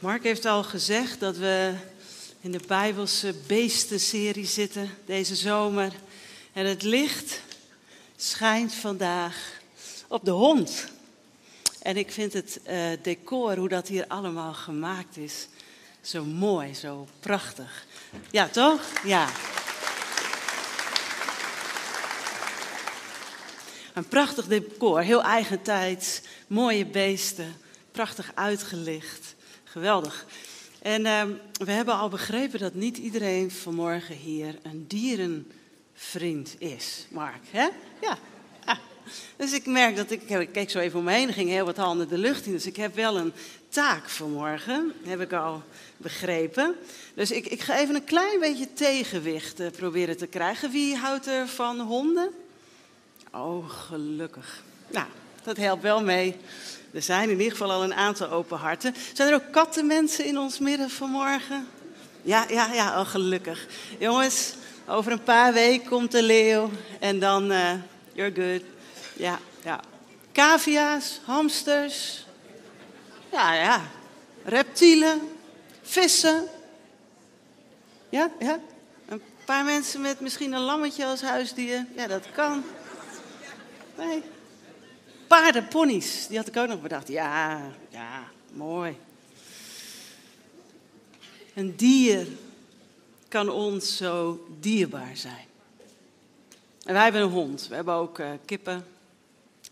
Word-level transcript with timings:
Mark 0.00 0.22
heeft 0.22 0.44
al 0.44 0.62
gezegd 0.62 1.20
dat 1.20 1.36
we 1.36 1.74
in 2.40 2.52
de 2.52 2.60
Bijbelse 2.66 3.34
beestenserie 3.46 4.46
zitten 4.46 4.90
deze 5.06 5.36
zomer. 5.36 5.92
En 6.52 6.66
het 6.66 6.82
licht 6.82 7.40
schijnt 8.16 8.74
vandaag 8.74 9.60
op 10.08 10.24
de 10.24 10.30
hond. 10.30 10.86
En 11.82 11.96
ik 11.96 12.12
vind 12.12 12.32
het 12.32 12.60
uh, 12.68 12.90
decor, 13.02 13.56
hoe 13.56 13.68
dat 13.68 13.88
hier 13.88 14.04
allemaal 14.06 14.54
gemaakt 14.54 15.16
is, 15.16 15.48
zo 16.00 16.24
mooi, 16.24 16.74
zo 16.74 17.08
prachtig. 17.20 17.86
Ja, 18.30 18.48
toch? 18.48 18.80
Ja. 19.04 19.28
Een 23.94 24.08
prachtig 24.08 24.46
decor, 24.46 25.00
heel 25.00 25.22
eigentijds, 25.22 26.20
mooie 26.46 26.86
beesten, 26.86 27.56
prachtig 27.92 28.32
uitgelicht. 28.34 29.34
Geweldig. 29.70 30.26
En 30.82 31.00
uh, 31.00 31.22
we 31.52 31.70
hebben 31.70 31.94
al 31.94 32.08
begrepen 32.08 32.58
dat 32.58 32.74
niet 32.74 32.98
iedereen 32.98 33.50
vanmorgen 33.50 34.14
hier 34.14 34.58
een 34.62 34.84
dierenvriend 34.88 36.54
is. 36.58 37.06
Mark, 37.10 37.42
hè? 37.50 37.68
Ja. 38.00 38.18
Ah. 38.64 38.76
Dus 39.36 39.52
ik 39.52 39.66
merk 39.66 39.96
dat 39.96 40.10
ik, 40.10 40.30
ik 40.30 40.52
keek 40.52 40.70
zo 40.70 40.78
even 40.78 40.98
om 40.98 41.04
me 41.04 41.12
heen, 41.12 41.32
ging 41.32 41.48
heel 41.48 41.64
wat 41.64 41.76
handen 41.76 42.08
de 42.08 42.18
lucht 42.18 42.46
in. 42.46 42.52
Dus 42.52 42.66
ik 42.66 42.76
heb 42.76 42.94
wel 42.94 43.18
een 43.18 43.32
taak 43.68 44.08
vanmorgen, 44.08 44.92
heb 45.04 45.20
ik 45.20 45.32
al 45.32 45.62
begrepen. 45.96 46.76
Dus 47.14 47.30
ik, 47.30 47.46
ik 47.46 47.60
ga 47.60 47.78
even 47.78 47.94
een 47.94 48.04
klein 48.04 48.40
beetje 48.40 48.72
tegenwicht 48.72 49.60
uh, 49.60 49.70
proberen 49.70 50.16
te 50.16 50.26
krijgen. 50.26 50.70
Wie 50.70 50.96
houdt 50.96 51.26
er 51.26 51.48
van 51.48 51.80
honden? 51.80 52.30
Oh, 53.32 53.68
gelukkig. 53.68 54.62
Nou, 54.90 55.06
dat 55.42 55.56
helpt 55.56 55.82
wel 55.82 56.02
mee. 56.02 56.36
Er 56.92 57.02
zijn 57.02 57.30
in 57.30 57.38
ieder 57.38 57.50
geval 57.50 57.70
al 57.70 57.84
een 57.84 57.94
aantal 57.94 58.30
open 58.30 58.58
harten. 58.58 58.94
Zijn 59.12 59.28
er 59.28 59.34
ook 59.34 59.52
kattenmensen 59.52 60.24
in 60.24 60.38
ons 60.38 60.58
midden 60.58 60.90
vanmorgen? 60.90 61.68
Ja, 62.22 62.44
ja, 62.48 62.72
ja, 62.72 63.00
oh, 63.00 63.06
gelukkig. 63.06 63.66
Jongens, 63.98 64.54
over 64.86 65.12
een 65.12 65.22
paar 65.22 65.52
weken 65.52 65.88
komt 65.88 66.12
de 66.12 66.22
leeuw 66.22 66.70
en 67.00 67.18
dan, 67.18 67.52
uh, 67.52 67.72
you're 68.12 68.34
good. 68.34 68.62
Ja, 69.12 69.38
ja. 69.64 69.80
Cavia's, 70.32 71.20
hamsters. 71.24 72.26
Ja, 73.32 73.54
ja. 73.54 73.80
Reptielen, 74.44 75.20
vissen. 75.82 76.44
Ja, 78.08 78.30
ja. 78.38 78.58
Een 79.08 79.22
paar 79.44 79.64
mensen 79.64 80.00
met 80.00 80.20
misschien 80.20 80.52
een 80.52 80.60
lammetje 80.60 81.06
als 81.06 81.22
huisdier. 81.22 81.86
Ja, 81.96 82.06
dat 82.06 82.26
kan. 82.32 82.64
Nee, 83.96 84.22
paardenponies. 85.30 86.26
Die 86.26 86.36
had 86.36 86.46
ik 86.46 86.56
ook 86.56 86.68
nog 86.68 86.80
bedacht. 86.80 87.08
Ja, 87.08 87.60
ja, 87.90 88.30
mooi. 88.52 88.96
Een 91.54 91.76
dier 91.76 92.26
kan 93.28 93.48
ons 93.48 93.96
zo 93.96 94.46
dierbaar 94.60 95.16
zijn. 95.16 95.46
En 96.84 96.92
wij 96.92 97.02
hebben 97.02 97.20
een 97.20 97.30
hond. 97.30 97.66
We 97.68 97.74
hebben 97.74 97.94
ook 97.94 98.18
uh, 98.18 98.30
kippen. 98.44 98.86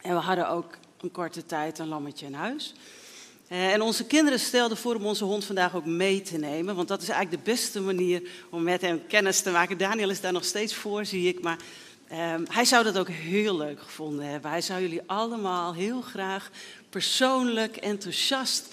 En 0.01 0.15
we 0.15 0.21
hadden 0.21 0.49
ook 0.49 0.77
een 1.01 1.11
korte 1.11 1.47
tijd 1.47 1.79
een 1.79 1.89
lammetje 1.89 2.27
in 2.27 2.35
huis. 2.35 2.75
Uh, 3.49 3.73
en 3.73 3.83
onze 3.83 4.07
kinderen 4.07 4.41
stelden 4.41 4.77
voor 4.77 4.95
om 4.95 5.07
onze 5.07 5.25
hond 5.25 5.45
vandaag 5.45 5.75
ook 5.75 5.87
mee 5.87 6.23
te 6.23 6.39
nemen. 6.39 6.77
Want 6.77 6.89
dat 6.89 7.03
is 7.03 7.09
eigenlijk 7.09 7.45
de 7.45 7.51
beste 7.51 7.81
manier 7.81 8.23
om 8.51 8.63
met 8.63 8.81
hem 8.81 9.07
kennis 9.07 9.41
te 9.41 9.51
maken. 9.51 9.79
Daniel 9.79 10.11
is 10.11 10.21
daar 10.21 10.33
nog 10.33 10.45
steeds 10.45 10.75
voor, 10.75 11.05
zie 11.05 11.29
ik. 11.29 11.41
Maar 11.41 11.59
Um, 12.13 12.45
hij 12.51 12.65
zou 12.65 12.85
dat 12.85 12.99
ook 12.99 13.09
heel 13.09 13.57
leuk 13.57 13.81
gevonden 13.83 14.27
hebben. 14.27 14.51
Hij 14.51 14.61
zou 14.61 14.81
jullie 14.81 15.03
allemaal 15.07 15.75
heel 15.75 16.01
graag 16.01 16.51
persoonlijk, 16.91 17.77
enthousiast 17.77 18.67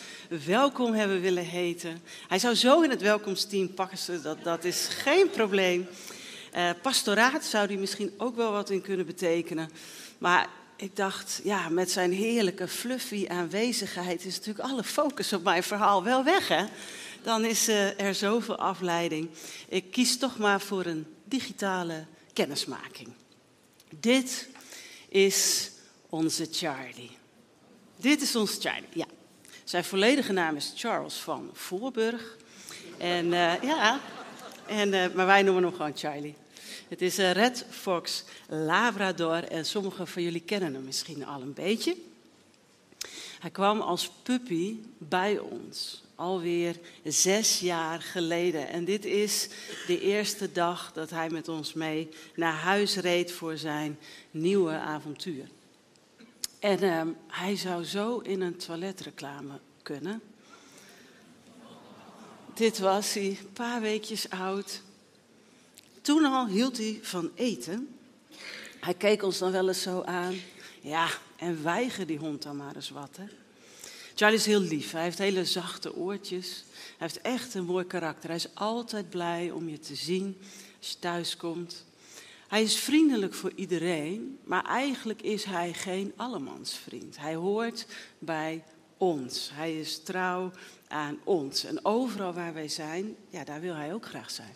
welkom 0.45 0.94
hebben 0.94 1.22
willen 1.22 1.45
heten. 1.45 2.02
Hij 2.27 2.39
zou 2.39 2.55
zo 2.55 2.81
in 2.81 2.89
het 2.89 3.02
welkomsteam 3.02 3.73
pakken, 3.73 4.22
dat, 4.22 4.44
dat 4.44 4.64
is 4.64 4.88
geen 4.88 5.30
probleem. 5.30 5.88
Uh, 6.55 6.69
pastoraat 6.81 7.45
zou 7.45 7.67
hij 7.67 7.75
misschien 7.75 8.14
ook 8.17 8.36
wel 8.36 8.52
wat 8.52 8.70
in 8.70 8.82
kunnen 8.82 9.05
betekenen. 9.05 9.70
Maar 10.17 10.49
ik 10.76 10.95
dacht, 10.95 11.42
ja, 11.43 11.70
met 11.70 11.92
zijn 11.92 12.11
heerlijke 12.11 12.67
fluffy 12.67 13.26
aanwezigheid 13.27 14.26
is 14.26 14.38
natuurlijk 14.38 14.70
alle 14.70 14.83
focus 14.83 15.33
op 15.33 15.43
mijn 15.43 15.64
verhaal 15.64 16.04
wel 16.04 16.23
weg, 16.23 16.48
hè? 16.48 16.65
Dan 17.23 17.45
is 17.45 17.70
uh, 17.70 18.02
er 18.02 18.15
zoveel 18.15 18.58
afleiding. 18.58 19.30
Ik 19.67 19.92
kies 19.92 20.17
toch 20.17 20.38
maar 20.38 20.61
voor 20.61 20.86
een 20.86 21.05
digitale 21.23 22.05
kennismaking. 22.33 23.09
Dit 24.00 24.48
is 25.10 25.72
onze 26.10 26.48
Charlie. 26.52 27.11
Dit 27.98 28.22
is 28.22 28.36
onze 28.36 28.61
Charlie, 28.61 28.89
ja. 28.94 29.06
Zijn 29.64 29.83
volledige 29.83 30.33
naam 30.33 30.56
is 30.56 30.73
Charles 30.76 31.16
van 31.16 31.50
Voorburg. 31.54 32.38
En 32.98 33.26
uh, 33.26 33.61
ja, 33.61 34.00
en, 34.67 34.94
uh, 34.94 35.14
maar 35.14 35.26
wij 35.26 35.42
noemen 35.42 35.64
hem 35.64 35.72
gewoon 35.72 35.98
Charlie. 35.98 36.36
Het 36.88 37.02
is 37.02 37.17
een 37.17 37.33
Red 37.33 37.66
Fox 37.70 38.23
Labrador 38.48 39.44
en 39.44 39.66
sommigen 39.66 40.08
van 40.08 40.23
jullie 40.23 40.42
kennen 40.42 40.73
hem 40.73 40.83
misschien 40.83 41.26
al 41.26 41.42
een 41.42 41.54
beetje. 41.54 41.95
Hij 43.45 43.54
kwam 43.54 43.82
als 43.82 44.11
puppy 44.23 44.76
bij 44.98 45.39
ons 45.39 46.04
alweer 46.16 46.80
zes 47.04 47.60
jaar 47.60 48.02
geleden. 48.02 48.67
En 48.67 48.86
dit 48.86 49.06
is 49.06 49.50
de 49.88 50.00
eerste 50.00 50.52
dag 50.52 50.92
dat 50.94 51.10
hij 51.10 51.30
met 51.30 51.48
ons 51.48 51.73
mee 51.73 52.10
naar 52.36 52.54
huis 52.54 52.95
reed 52.95 53.32
voor 53.32 53.58
zijn 53.58 54.00
nieuwe 54.32 54.72
avontuur. 54.72 55.48
En 56.60 56.83
uh, 56.83 57.02
hij 57.28 57.56
zou 57.56 57.83
zo 57.83 58.20
in 58.20 58.42
een 58.42 58.58
toiletreclame 58.58 59.60
kunnen. 59.82 60.22
Dit 62.54 62.80
was 62.80 63.14
hij, 63.14 63.27
een 63.27 63.54
paar 63.54 63.82
weekjes 63.82 64.30
oud. 64.30 64.82
Toen 66.02 66.26
al 66.26 66.48
hield 66.48 66.77
hij 66.77 67.00
van 67.02 67.32
eten. 67.36 67.98
Hij 68.80 68.94
keek 68.94 69.23
ons 69.23 69.38
dan 69.38 69.52
wel 69.52 69.67
eens 69.67 69.82
zo 69.82 70.02
aan. 70.02 70.36
Ja, 70.85 71.09
en 71.35 71.63
weiger 71.63 72.05
die 72.05 72.17
hond 72.17 72.41
dan 72.43 72.57
maar 72.57 72.75
eens 72.75 72.89
wat, 72.89 73.17
hè. 73.17 73.25
Charlie 74.15 74.39
is 74.39 74.45
heel 74.45 74.59
lief. 74.59 74.91
Hij 74.91 75.03
heeft 75.03 75.17
hele 75.17 75.45
zachte 75.45 75.95
oortjes. 75.95 76.63
Hij 76.71 76.81
heeft 76.97 77.21
echt 77.21 77.53
een 77.53 77.65
mooi 77.65 77.85
karakter. 77.85 78.27
Hij 78.27 78.37
is 78.37 78.55
altijd 78.55 79.09
blij 79.09 79.51
om 79.51 79.69
je 79.69 79.79
te 79.79 79.95
zien 79.95 80.37
als 80.79 80.89
je 80.89 80.99
thuis 80.99 81.37
komt. 81.37 81.85
Hij 82.47 82.63
is 82.63 82.75
vriendelijk 82.75 83.33
voor 83.33 83.51
iedereen, 83.55 84.39
maar 84.43 84.65
eigenlijk 84.65 85.21
is 85.21 85.43
hij 85.43 85.73
geen 85.73 86.13
allemansvriend. 86.15 87.17
Hij 87.17 87.35
hoort 87.35 87.85
bij 88.19 88.63
ons. 88.97 89.49
Hij 89.53 89.79
is 89.79 90.03
trouw 90.03 90.52
aan 90.87 91.19
ons. 91.23 91.63
En 91.63 91.85
overal 91.85 92.33
waar 92.33 92.53
wij 92.53 92.67
zijn, 92.67 93.15
ja, 93.29 93.43
daar 93.43 93.61
wil 93.61 93.75
hij 93.75 93.93
ook 93.93 94.05
graag 94.05 94.31
zijn. 94.31 94.55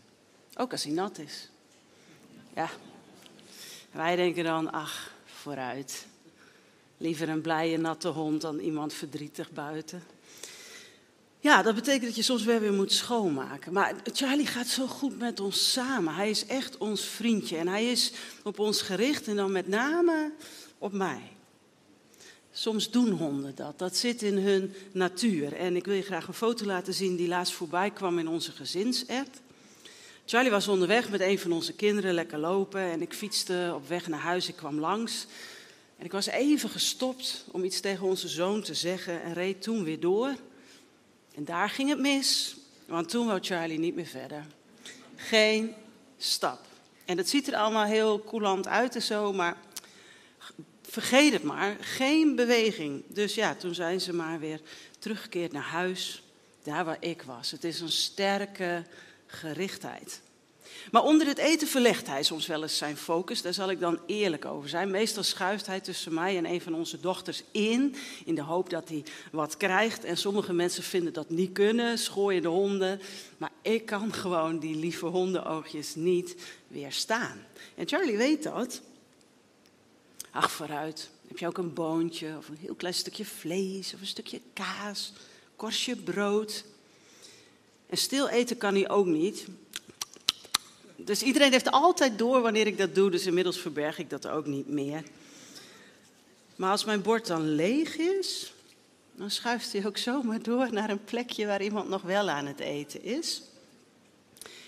Ook 0.55 0.71
als 0.71 0.83
hij 0.83 0.93
nat 0.93 1.17
is. 1.17 1.49
Ja. 2.55 2.69
Wij 3.91 4.15
denken 4.15 4.43
dan, 4.43 4.71
ach, 4.71 5.13
vooruit. 5.25 6.07
Liever 7.01 7.29
een 7.29 7.41
blije 7.41 7.77
natte 7.77 8.07
hond 8.07 8.41
dan 8.41 8.59
iemand 8.59 8.93
verdrietig 8.93 9.51
buiten. 9.51 10.03
Ja, 11.39 11.61
dat 11.61 11.75
betekent 11.75 12.05
dat 12.05 12.15
je 12.15 12.21
soms 12.21 12.43
weer 12.43 12.59
weer 12.59 12.73
moet 12.73 12.91
schoonmaken. 12.91 13.73
Maar 13.73 13.95
Charlie 14.13 14.45
gaat 14.45 14.67
zo 14.67 14.87
goed 14.87 15.19
met 15.19 15.39
ons 15.39 15.71
samen. 15.71 16.13
Hij 16.13 16.29
is 16.29 16.45
echt 16.45 16.77
ons 16.77 17.05
vriendje 17.05 17.57
en 17.57 17.67
hij 17.67 17.91
is 17.91 18.11
op 18.43 18.59
ons 18.59 18.81
gericht 18.81 19.27
en 19.27 19.35
dan 19.35 19.51
met 19.51 19.67
name 19.67 20.31
op 20.77 20.91
mij. 20.91 21.21
Soms 22.51 22.91
doen 22.91 23.09
honden 23.09 23.55
dat. 23.55 23.79
Dat 23.79 23.95
zit 23.95 24.21
in 24.21 24.37
hun 24.37 24.73
natuur. 24.91 25.53
En 25.53 25.75
ik 25.75 25.85
wil 25.85 25.95
je 25.95 26.01
graag 26.01 26.27
een 26.27 26.33
foto 26.33 26.65
laten 26.65 26.93
zien 26.93 27.15
die 27.15 27.27
laatst 27.27 27.53
voorbij 27.53 27.91
kwam 27.91 28.19
in 28.19 28.27
onze 28.27 28.51
gezinsapp. 28.51 29.29
Charlie 30.25 30.51
was 30.51 30.67
onderweg 30.67 31.09
met 31.09 31.21
een 31.21 31.39
van 31.39 31.51
onze 31.51 31.73
kinderen 31.73 32.13
lekker 32.13 32.37
lopen 32.37 32.81
en 32.81 33.01
ik 33.01 33.13
fietste 33.13 33.71
op 33.75 33.87
weg 33.87 34.07
naar 34.07 34.19
huis. 34.19 34.47
Ik 34.47 34.55
kwam 34.55 34.79
langs 34.79 35.25
en 35.99 36.05
ik 36.05 36.11
was 36.11 36.25
even 36.25 36.69
gestopt 36.69 37.45
om 37.51 37.63
iets 37.63 37.79
tegen 37.79 38.07
onze 38.07 38.27
zoon 38.27 38.61
te 38.61 38.73
zeggen 38.73 39.21
en 39.23 39.33
reed 39.33 39.61
toen 39.61 39.83
weer 39.83 39.99
door. 39.99 40.35
En 41.35 41.45
daar 41.45 41.69
ging 41.69 41.89
het 41.89 41.99
mis, 41.99 42.55
want 42.85 43.09
toen 43.09 43.25
wou 43.27 43.39
Charlie 43.41 43.79
niet 43.79 43.95
meer 43.95 44.05
verder. 44.05 44.45
Geen 45.15 45.73
stap. 46.17 46.65
En 47.05 47.17
het 47.17 47.29
ziet 47.29 47.47
er 47.47 47.55
allemaal 47.55 47.85
heel 47.85 48.23
coulant 48.23 48.67
uit 48.67 48.95
en 48.95 49.01
zo, 49.01 49.33
maar 49.33 49.57
vergeet 50.81 51.33
het 51.33 51.43
maar, 51.43 51.77
geen 51.79 52.35
beweging. 52.35 53.03
Dus 53.07 53.35
ja, 53.35 53.55
toen 53.55 53.75
zijn 53.75 54.01
ze 54.01 54.13
maar 54.13 54.39
weer 54.39 54.61
teruggekeerd 54.99 55.51
naar 55.51 55.61
huis, 55.63 56.23
daar 56.63 56.85
waar 56.85 56.97
ik 56.99 57.21
was. 57.21 57.51
Het 57.51 57.63
is 57.63 57.79
een 57.79 57.91
sterke 57.91 58.85
gerichtheid. 59.25 60.21
Maar 60.91 61.03
onder 61.03 61.27
het 61.27 61.37
eten 61.37 61.67
verlegt 61.67 62.07
hij 62.07 62.23
soms 62.23 62.47
wel 62.47 62.61
eens 62.61 62.77
zijn 62.77 62.97
focus. 62.97 63.41
Daar 63.41 63.53
zal 63.53 63.69
ik 63.69 63.79
dan 63.79 63.99
eerlijk 64.05 64.45
over 64.45 64.69
zijn. 64.69 64.91
Meestal 64.91 65.23
schuift 65.23 65.65
hij 65.65 65.79
tussen 65.79 66.13
mij 66.13 66.37
en 66.37 66.45
een 66.45 66.61
van 66.61 66.73
onze 66.73 66.99
dochters 66.99 67.43
in. 67.51 67.95
In 68.25 68.35
de 68.35 68.41
hoop 68.41 68.69
dat 68.69 68.89
hij 68.89 69.03
wat 69.31 69.57
krijgt. 69.57 70.03
En 70.03 70.17
sommige 70.17 70.53
mensen 70.53 70.83
vinden 70.83 71.13
dat 71.13 71.29
niet 71.29 71.51
kunnen. 71.51 71.97
Schooien 71.97 72.41
de 72.41 72.47
honden. 72.47 73.01
Maar 73.37 73.51
ik 73.61 73.85
kan 73.85 74.13
gewoon 74.13 74.59
die 74.59 74.75
lieve 74.75 75.05
hondenoogjes 75.05 75.95
niet 75.95 76.35
weerstaan. 76.67 77.45
En 77.75 77.87
Charlie 77.87 78.17
weet 78.17 78.43
dat. 78.43 78.81
Ach, 80.31 80.51
vooruit. 80.51 81.09
Heb 81.27 81.37
je 81.37 81.47
ook 81.47 81.57
een 81.57 81.73
boontje 81.73 82.35
of 82.37 82.47
een 82.47 82.57
heel 82.59 82.75
klein 82.75 82.93
stukje 82.93 83.25
vlees 83.25 83.93
of 83.93 83.99
een 83.99 84.07
stukje 84.07 84.41
kaas, 84.53 85.13
korstje 85.55 85.95
brood? 85.95 86.63
En 87.89 87.97
stil 87.97 88.27
eten 88.27 88.57
kan 88.57 88.73
hij 88.73 88.89
ook 88.89 89.05
niet. 89.05 89.45
Dus 91.09 91.23
iedereen 91.23 91.51
heeft 91.51 91.71
altijd 91.71 92.17
door 92.17 92.41
wanneer 92.41 92.67
ik 92.67 92.77
dat 92.77 92.95
doe, 92.95 93.11
dus 93.11 93.25
inmiddels 93.25 93.59
verberg 93.59 93.99
ik 93.99 94.09
dat 94.09 94.27
ook 94.27 94.45
niet 94.45 94.67
meer. 94.67 95.03
Maar 96.55 96.71
als 96.71 96.85
mijn 96.85 97.01
bord 97.01 97.27
dan 97.27 97.49
leeg 97.55 97.97
is, 97.97 98.53
dan 99.15 99.31
schuift 99.31 99.73
hij 99.73 99.85
ook 99.85 99.97
zomaar 99.97 100.41
door 100.41 100.73
naar 100.73 100.89
een 100.89 101.03
plekje 101.03 101.45
waar 101.45 101.61
iemand 101.61 101.89
nog 101.89 102.01
wel 102.01 102.29
aan 102.29 102.45
het 102.45 102.59
eten 102.59 103.03
is. 103.03 103.41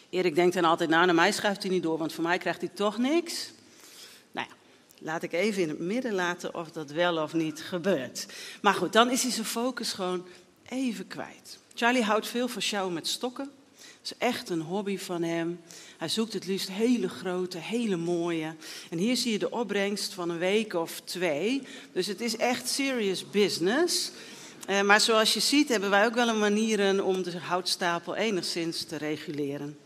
Erik 0.10 0.36
denkt 0.36 0.54
dan 0.54 0.64
altijd, 0.66 0.90
nou, 0.90 1.06
naar 1.06 1.16
mij 1.16 1.32
schuift 1.32 1.64
hij 1.64 1.72
niet 1.72 1.84
door, 1.84 1.98
want 1.98 2.14
voor 2.14 2.24
mij 2.24 2.38
krijgt 2.38 2.62
hij 2.62 2.72
toch 2.74 2.98
niks. 2.98 3.52
Nou 4.32 4.48
ja, 4.50 4.56
laat 5.00 5.24
ik 5.24 5.34
even 5.34 5.62
in 5.62 5.70
het 5.70 5.80
midden 5.80 6.14
laten 6.14 6.56
of 6.56 6.72
dat 6.72 6.92
wel 6.92 7.18
of 7.18 7.34
niet 7.34 7.62
gebeurt. 7.62 8.26
Maar 8.62 8.74
goed, 8.74 8.94
dan 8.94 9.10
is 9.10 9.22
hij 9.22 9.32
zijn 9.32 9.46
focus 9.46 9.94
gewoon 9.94 10.28
even 10.70 11.08
kwijt. 11.08 11.60
Charlie 11.74 12.04
houdt 12.04 12.28
veel 12.28 12.48
van 12.48 12.62
sjouwen 12.62 12.94
met 12.94 13.08
stokken. 13.08 13.52
Dat 14.02 14.12
is 14.12 14.18
echt 14.18 14.50
een 14.50 14.62
hobby 14.62 14.98
van 14.98 15.24
hem. 15.24 15.60
Hij 15.98 16.10
zoekt 16.10 16.34
het 16.34 16.46
liefst 16.46 16.72
hele 16.72 17.10
grote, 17.10 17.58
hele 17.58 17.96
mooie. 17.96 18.56
En 18.90 18.98
hier 18.98 19.18
zie 19.18 19.32
je 19.32 19.40
de 19.40 19.52
opbrengst 19.52 20.14
van 20.14 20.30
een 20.30 20.38
week 20.38 20.74
of 20.74 21.02
twee. 21.04 21.62
Dus 21.94 22.08
het 22.08 22.22
is 22.22 22.38
echt 22.38 22.70
serious 22.70 23.30
business. 23.30 24.12
Eh, 24.68 24.82
maar 24.82 25.02
zoals 25.02 25.34
je 25.34 25.40
ziet 25.40 25.70
hebben 25.70 25.90
wij 25.90 26.06
ook 26.06 26.14
wel 26.14 26.28
een 26.28 26.40
manieren 26.40 27.04
om 27.04 27.24
de 27.24 27.40
houtstapel 27.40 28.16
enigszins 28.16 28.84
te 28.84 28.98
reguleren. 28.98 29.78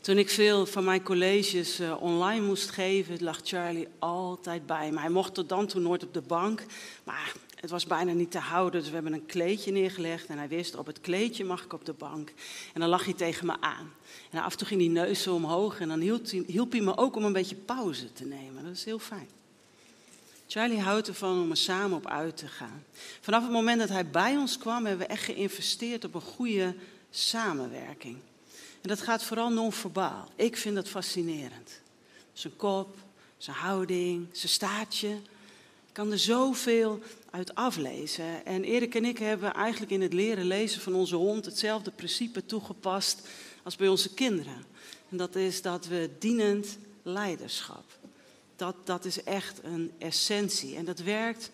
Toen 0.00 0.18
ik 0.18 0.30
veel 0.30 0.66
van 0.66 0.84
mijn 0.84 1.02
colleges 1.02 1.80
uh, 1.80 2.02
online 2.02 2.46
moest 2.46 2.70
geven, 2.70 3.22
lag 3.22 3.40
Charlie 3.44 3.88
altijd 3.98 4.66
bij 4.66 4.90
me. 4.90 5.00
Hij 5.00 5.10
mocht 5.10 5.34
tot 5.34 5.48
dan 5.48 5.66
toe 5.66 5.80
nooit 5.80 6.04
op 6.04 6.14
de 6.14 6.20
bank, 6.20 6.64
maar 7.04 7.32
het 7.60 7.70
was 7.70 7.86
bijna 7.86 8.12
niet 8.12 8.30
te 8.30 8.38
houden. 8.38 8.80
Dus 8.80 8.88
we 8.88 8.94
hebben 8.94 9.12
een 9.12 9.26
kleedje 9.26 9.72
neergelegd 9.72 10.26
en 10.26 10.38
hij 10.38 10.48
wist, 10.48 10.76
op 10.76 10.86
het 10.86 11.00
kleedje 11.00 11.44
mag 11.44 11.64
ik 11.64 11.72
op 11.72 11.84
de 11.84 11.92
bank. 11.92 12.32
En 12.74 12.80
dan 12.80 12.88
lag 12.88 13.04
hij 13.04 13.14
tegen 13.14 13.46
me 13.46 13.60
aan. 13.60 13.92
En 14.30 14.42
af 14.42 14.52
en 14.52 14.58
toe 14.58 14.66
ging 14.66 14.80
die 14.80 14.90
neus 14.90 15.26
omhoog 15.26 15.80
en 15.80 15.88
dan 15.88 16.00
hielp 16.00 16.30
hij, 16.30 16.44
hielp 16.46 16.72
hij 16.72 16.80
me 16.80 16.96
ook 16.96 17.16
om 17.16 17.24
een 17.24 17.32
beetje 17.32 17.56
pauze 17.56 18.12
te 18.12 18.24
nemen. 18.24 18.64
Dat 18.64 18.72
is 18.72 18.84
heel 18.84 18.98
fijn. 18.98 19.28
Charlie 20.46 20.80
houdt 20.80 21.08
ervan 21.08 21.42
om 21.42 21.50
er 21.50 21.56
samen 21.56 21.96
op 21.96 22.06
uit 22.06 22.36
te 22.36 22.48
gaan. 22.48 22.84
Vanaf 23.20 23.42
het 23.42 23.52
moment 23.52 23.78
dat 23.78 23.88
hij 23.88 24.06
bij 24.06 24.36
ons 24.36 24.58
kwam, 24.58 24.86
hebben 24.86 25.06
we 25.06 25.12
echt 25.12 25.24
geïnvesteerd 25.24 26.04
op 26.04 26.14
een 26.14 26.20
goede 26.20 26.74
samenwerking. 27.10 28.16
En 28.80 28.88
dat 28.88 29.00
gaat 29.00 29.24
vooral 29.24 29.50
non-verbaal. 29.50 30.28
Ik 30.36 30.56
vind 30.56 30.74
dat 30.74 30.88
fascinerend. 30.88 31.80
Zijn 32.32 32.56
kop, 32.56 32.96
zijn 33.36 33.56
houding, 33.56 34.26
zijn 34.32 34.52
staartje. 34.52 35.16
Kan 35.92 36.12
er 36.12 36.18
zoveel 36.18 37.02
uit 37.30 37.54
aflezen. 37.54 38.46
En 38.46 38.64
Erik 38.64 38.94
en 38.94 39.04
ik 39.04 39.18
hebben 39.18 39.54
eigenlijk 39.54 39.92
in 39.92 40.02
het 40.02 40.12
leren 40.12 40.44
lezen 40.44 40.80
van 40.80 40.94
onze 40.94 41.16
hond 41.16 41.44
hetzelfde 41.44 41.90
principe 41.90 42.46
toegepast 42.46 43.28
als 43.62 43.76
bij 43.76 43.88
onze 43.88 44.14
kinderen. 44.14 44.64
En 45.08 45.16
dat 45.16 45.36
is 45.36 45.62
dat 45.62 45.86
we 45.86 46.10
dienend 46.18 46.78
leiderschap. 47.02 47.84
Dat, 48.56 48.74
dat 48.84 49.04
is 49.04 49.22
echt 49.22 49.60
een 49.62 49.92
essentie. 49.98 50.76
En 50.76 50.84
dat 50.84 50.98
werkt 50.98 51.50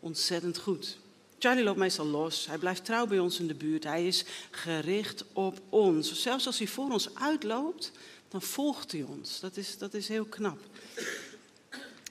ontzettend 0.00 0.58
goed. 0.58 0.98
Charlie 1.38 1.64
loopt 1.64 1.78
meestal 1.78 2.06
los. 2.06 2.46
Hij 2.46 2.58
blijft 2.58 2.84
trouw 2.84 3.06
bij 3.06 3.18
ons 3.18 3.40
in 3.40 3.46
de 3.46 3.54
buurt. 3.54 3.84
Hij 3.84 4.06
is 4.06 4.24
gericht 4.50 5.24
op 5.32 5.60
ons. 5.68 6.22
Zelfs 6.22 6.46
als 6.46 6.58
hij 6.58 6.66
voor 6.66 6.90
ons 6.90 7.14
uitloopt, 7.14 7.92
dan 8.28 8.42
volgt 8.42 8.92
hij 8.92 9.02
ons. 9.02 9.40
Dat 9.40 9.56
is, 9.56 9.78
dat 9.78 9.94
is 9.94 10.08
heel 10.08 10.24
knap. 10.24 10.58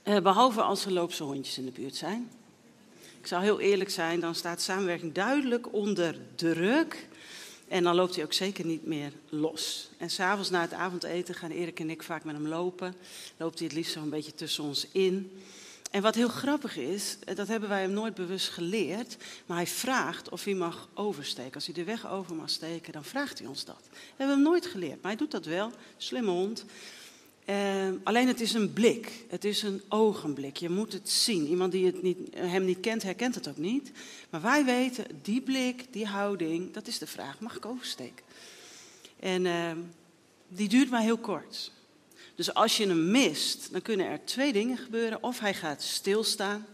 Eh, 0.04 0.20
behalve 0.20 0.62
als 0.62 0.86
er 0.86 0.92
loopse 0.92 1.24
hondjes 1.24 1.58
in 1.58 1.66
de 1.66 1.72
buurt 1.72 1.96
zijn. 1.96 2.30
Ik 3.26 3.32
zal 3.32 3.42
heel 3.42 3.60
eerlijk 3.60 3.90
zijn, 3.90 4.20
dan 4.20 4.36
staat 4.36 4.62
samenwerking 4.62 5.14
duidelijk 5.14 5.74
onder 5.74 6.16
druk. 6.36 7.08
En 7.68 7.84
dan 7.84 7.96
loopt 7.96 8.16
hij 8.16 8.24
ook 8.24 8.34
zeker 8.34 8.66
niet 8.66 8.86
meer 8.86 9.12
los. 9.30 9.90
En 9.98 10.10
s'avonds 10.10 10.50
na 10.50 10.62
het 10.62 10.74
avondeten 10.74 11.36
gaan 11.36 11.52
Erik 11.52 11.80
en 11.80 11.90
ik 11.90 12.04
vaak 12.04 12.24
met 12.24 12.36
hem 12.36 12.48
lopen. 12.48 12.96
Loopt 13.38 13.60
hij 13.60 13.68
het 13.68 13.76
liefst 13.76 13.94
zo 13.94 14.02
een 14.02 14.10
beetje 14.10 14.36
tussen 14.36 14.64
ons 14.64 14.88
in. 14.92 15.32
En 15.92 16.02
wat 16.02 16.16
heel 16.16 16.28
grappig 16.28 16.78
is, 16.78 17.18
dat 17.36 17.48
hebben 17.48 17.70
wij 17.70 17.82
hem 17.82 17.92
nooit 17.92 18.16
bewust 18.16 18.50
geleerd, 18.50 19.18
maar 19.46 19.58
hij 19.58 19.68
vraagt 19.68 20.30
of 20.30 20.44
hij 20.44 20.54
mag 20.54 20.90
oversteken. 20.94 21.54
Als 21.54 21.66
hij 21.66 21.76
de 21.76 21.84
weg 21.84 22.10
over 22.10 22.36
mag 22.36 22.50
steken, 22.50 22.94
dan 22.94 23.04
vraagt 23.04 23.40
hij 23.40 23.48
ons 23.48 23.66
dat. 23.66 23.84
We 23.92 23.98
hebben 24.16 24.36
hem 24.36 24.46
nooit 24.46 24.66
geleerd, 24.66 25.02
maar 25.02 25.12
hij 25.12 25.20
doet 25.20 25.32
dat 25.32 25.46
wel. 25.46 25.72
Slimme 25.98 26.32
hond. 26.32 26.66
Uh, 27.50 27.88
alleen 28.04 28.28
het 28.28 28.42
is 28.42 28.54
een 28.54 28.74
blik, 28.74 29.12
het 29.30 29.46
is 29.46 29.62
een 29.62 29.82
ogenblik. 29.90 30.58
Je 30.58 30.70
moet 30.70 30.94
het 30.94 31.10
zien. 31.10 31.48
Iemand 31.48 31.72
die 31.72 31.86
het 31.86 32.02
niet, 32.02 32.18
hem 32.36 32.66
niet 32.66 32.80
kent, 32.80 33.04
herkent 33.04 33.36
het 33.36 33.48
ook 33.48 33.58
niet. 33.58 33.92
Maar 34.30 34.42
wij 34.42 34.66
weten, 34.66 35.06
die 35.22 35.42
blik, 35.42 35.86
die 35.94 36.06
houding, 36.06 36.74
dat 36.74 36.88
is 36.88 36.98
de 36.98 37.08
vraag: 37.08 37.40
mag 37.40 37.56
ik 37.56 37.66
oversteken? 37.66 38.26
En 39.20 39.46
uh, 39.46 39.72
die 40.48 40.70
duurt 40.70 40.90
maar 40.90 41.02
heel 41.02 41.18
kort. 41.18 41.72
Dus 42.36 42.54
als 42.54 42.78
je 42.78 42.88
hem 42.88 43.12
mist, 43.12 43.72
dan 43.72 43.82
kunnen 43.82 44.08
er 44.08 44.26
twee 44.26 44.54
dingen 44.54 44.78
gebeuren. 44.78 45.24
Of 45.24 45.40
hij 45.40 45.54
gaat 45.54 45.82
stilstaan, 45.82 46.66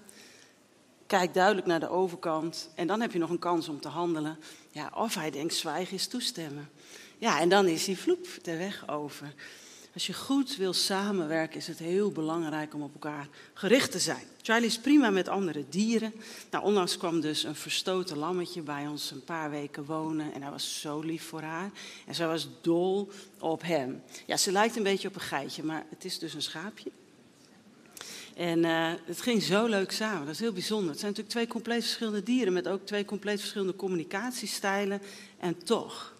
kijkt 1.08 1.34
duidelijk 1.34 1.68
naar 1.68 1.80
de 1.80 1.90
overkant 1.90 2.70
en 2.76 2.88
dan 2.88 3.02
heb 3.02 3.12
je 3.12 3.20
nog 3.20 3.30
een 3.30 3.40
kans 3.40 3.70
om 3.70 3.80
te 3.80 3.88
handelen. 3.88 4.40
Ja, 4.72 4.92
of 4.96 5.16
hij 5.16 5.32
denkt 5.32 5.54
zwijgen 5.54 5.96
is 5.96 6.08
toestemmen. 6.08 6.70
Ja, 7.18 7.40
en 7.40 7.50
dan 7.50 7.68
is 7.68 7.86
hij 7.86 7.96
vloep 7.96 8.28
de 8.42 8.58
weg 8.58 8.90
over. 8.90 9.34
Als 9.94 10.08
je 10.08 10.14
goed 10.14 10.56
wil 10.56 10.74
samenwerken, 10.74 11.58
is 11.58 11.68
het 11.68 11.80
heel 11.80 12.12
belangrijk 12.12 12.74
om 12.74 12.82
op 12.82 12.94
elkaar 12.94 13.28
gericht 13.54 13.92
te 13.92 14.00
zijn. 14.00 14.24
Charlie 14.42 14.68
is 14.68 14.80
prima 14.80 15.10
met 15.10 15.28
andere 15.28 15.66
dieren. 15.70 16.14
Nou, 16.52 16.64
onlangs 16.64 16.98
kwam 16.98 17.22
dus 17.22 17.44
een 17.44 17.56
verstoten 17.56 18.18
lammetje 18.18 18.62
bij 18.62 18.88
ons 18.88 19.12
een 19.12 19.24
paar 19.24 19.50
weken 19.50 19.86
wonen. 19.86 20.34
En 20.34 20.42
hij 20.42 20.52
was 20.52 20.82
zo 20.82 21.00
lief 21.00 21.24
voor 21.24 21.42
haar. 21.42 21.72
En 22.08 22.16
zij 22.16 22.28
was 22.28 22.48
dol 22.62 23.10
op 23.40 23.62
hem. 23.62 24.02
Ja, 24.26 24.38
ze 24.38 24.52
lijkt 24.52 24.76
een 24.76 24.84
beetje 24.84 25.08
op 25.08 25.16
een 25.16 25.22
geitje, 25.22 25.64
maar 25.64 25.86
het 25.90 26.06
is 26.06 26.20
dus 26.20 26.34
een 26.34 26.42
schaapje. 26.42 26.92
En 28.36 28.64
uh, 28.64 28.92
het 29.06 29.22
ging 29.22 29.44
zo 29.44 29.66
leuk 29.66 29.92
samen. 29.92 30.26
Dat 30.26 30.34
is 30.34 30.40
heel 30.40 30.54
bijzonder. 30.54 30.90
Het 30.90 31.00
zijn 31.00 31.12
natuurlijk 31.12 31.36
twee 31.36 31.48
compleet 31.48 31.82
verschillende 31.82 32.24
dieren 32.24 32.54
met 32.54 32.68
ook 32.68 32.86
twee 32.86 33.06
compleet 33.06 33.40
verschillende 33.40 33.76
communicatiestijlen. 33.76 35.02
En 35.40 35.64
toch. 35.64 36.14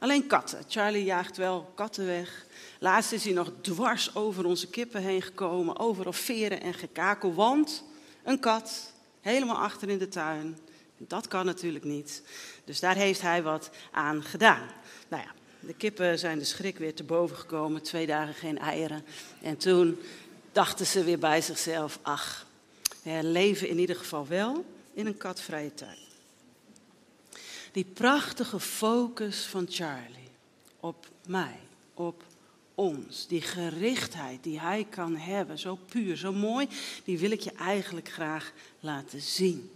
Alleen 0.00 0.26
katten. 0.26 0.64
Charlie 0.68 1.04
jaagt 1.04 1.36
wel 1.36 1.72
katten 1.74 2.06
weg. 2.06 2.46
Laatst 2.78 3.12
is 3.12 3.24
hij 3.24 3.32
nog 3.32 3.52
dwars 3.60 4.14
over 4.14 4.44
onze 4.44 4.68
kippen 4.68 5.02
heen 5.02 5.22
gekomen, 5.22 5.78
overal 5.78 6.12
veren 6.12 6.60
en 6.60 6.74
gekakel, 6.74 7.34
want 7.34 7.84
een 8.24 8.40
kat 8.40 8.92
helemaal 9.20 9.56
achter 9.56 9.88
in 9.88 9.98
de 9.98 10.08
tuin. 10.08 10.58
Dat 10.96 11.28
kan 11.28 11.46
natuurlijk 11.46 11.84
niet. 11.84 12.22
Dus 12.64 12.80
daar 12.80 12.94
heeft 12.94 13.20
hij 13.20 13.42
wat 13.42 13.70
aan 13.90 14.22
gedaan. 14.22 14.68
Nou 15.08 15.22
ja, 15.22 15.32
de 15.60 15.74
kippen 15.74 16.18
zijn 16.18 16.38
de 16.38 16.44
schrik 16.44 16.78
weer 16.78 16.94
te 16.94 17.04
boven 17.04 17.36
gekomen, 17.36 17.82
twee 17.82 18.06
dagen 18.06 18.34
geen 18.34 18.58
eieren. 18.58 19.04
En 19.42 19.56
toen 19.56 19.98
dachten 20.52 20.86
ze 20.86 21.04
weer 21.04 21.18
bij 21.18 21.40
zichzelf, 21.40 21.98
ach, 22.02 22.46
we 23.02 23.18
leven 23.22 23.68
in 23.68 23.78
ieder 23.78 23.96
geval 23.96 24.26
wel 24.26 24.64
in 24.94 25.06
een 25.06 25.16
katvrije 25.16 25.74
tuin. 25.74 26.09
Die 27.72 27.84
prachtige 27.84 28.60
focus 28.60 29.44
van 29.44 29.66
Charlie 29.68 30.28
op 30.80 31.06
mij, 31.26 31.58
op 31.94 32.24
ons. 32.74 33.26
Die 33.26 33.40
gerichtheid 33.40 34.42
die 34.42 34.60
hij 34.60 34.86
kan 34.90 35.16
hebben, 35.16 35.58
zo 35.58 35.78
puur, 35.88 36.16
zo 36.16 36.32
mooi, 36.32 36.68
die 37.04 37.18
wil 37.18 37.30
ik 37.30 37.40
je 37.40 37.52
eigenlijk 37.52 38.08
graag 38.08 38.52
laten 38.80 39.20
zien. 39.20 39.70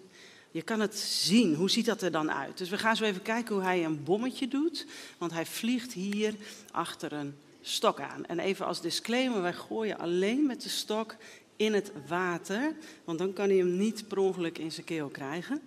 Je 0.50 0.62
kan 0.62 0.80
het 0.80 0.98
zien. 0.98 1.54
Hoe 1.54 1.70
ziet 1.70 1.86
dat 1.86 2.02
er 2.02 2.10
dan 2.10 2.32
uit? 2.32 2.58
Dus 2.58 2.68
we 2.68 2.78
gaan 2.78 2.96
zo 2.96 3.04
even 3.04 3.22
kijken 3.22 3.54
hoe 3.54 3.64
hij 3.64 3.84
een 3.84 4.04
bommetje 4.04 4.48
doet. 4.48 4.86
Want 5.18 5.32
hij 5.32 5.46
vliegt 5.46 5.92
hier 5.92 6.34
achter 6.70 7.12
een 7.12 7.34
stok 7.60 8.00
aan. 8.00 8.26
En 8.26 8.38
even 8.38 8.66
als 8.66 8.80
disclaimer, 8.80 9.42
wij 9.42 9.52
gooien 9.52 9.98
alleen 9.98 10.46
met 10.46 10.62
de 10.62 10.68
stok 10.68 11.16
in 11.56 11.74
het 11.74 11.92
water. 12.08 12.74
Want 13.04 13.18
dan 13.18 13.32
kan 13.32 13.48
hij 13.48 13.56
hem 13.56 13.76
niet 13.76 14.08
per 14.08 14.18
ongeluk 14.18 14.58
in 14.58 14.72
zijn 14.72 14.86
keel 14.86 15.08
krijgen. 15.08 15.60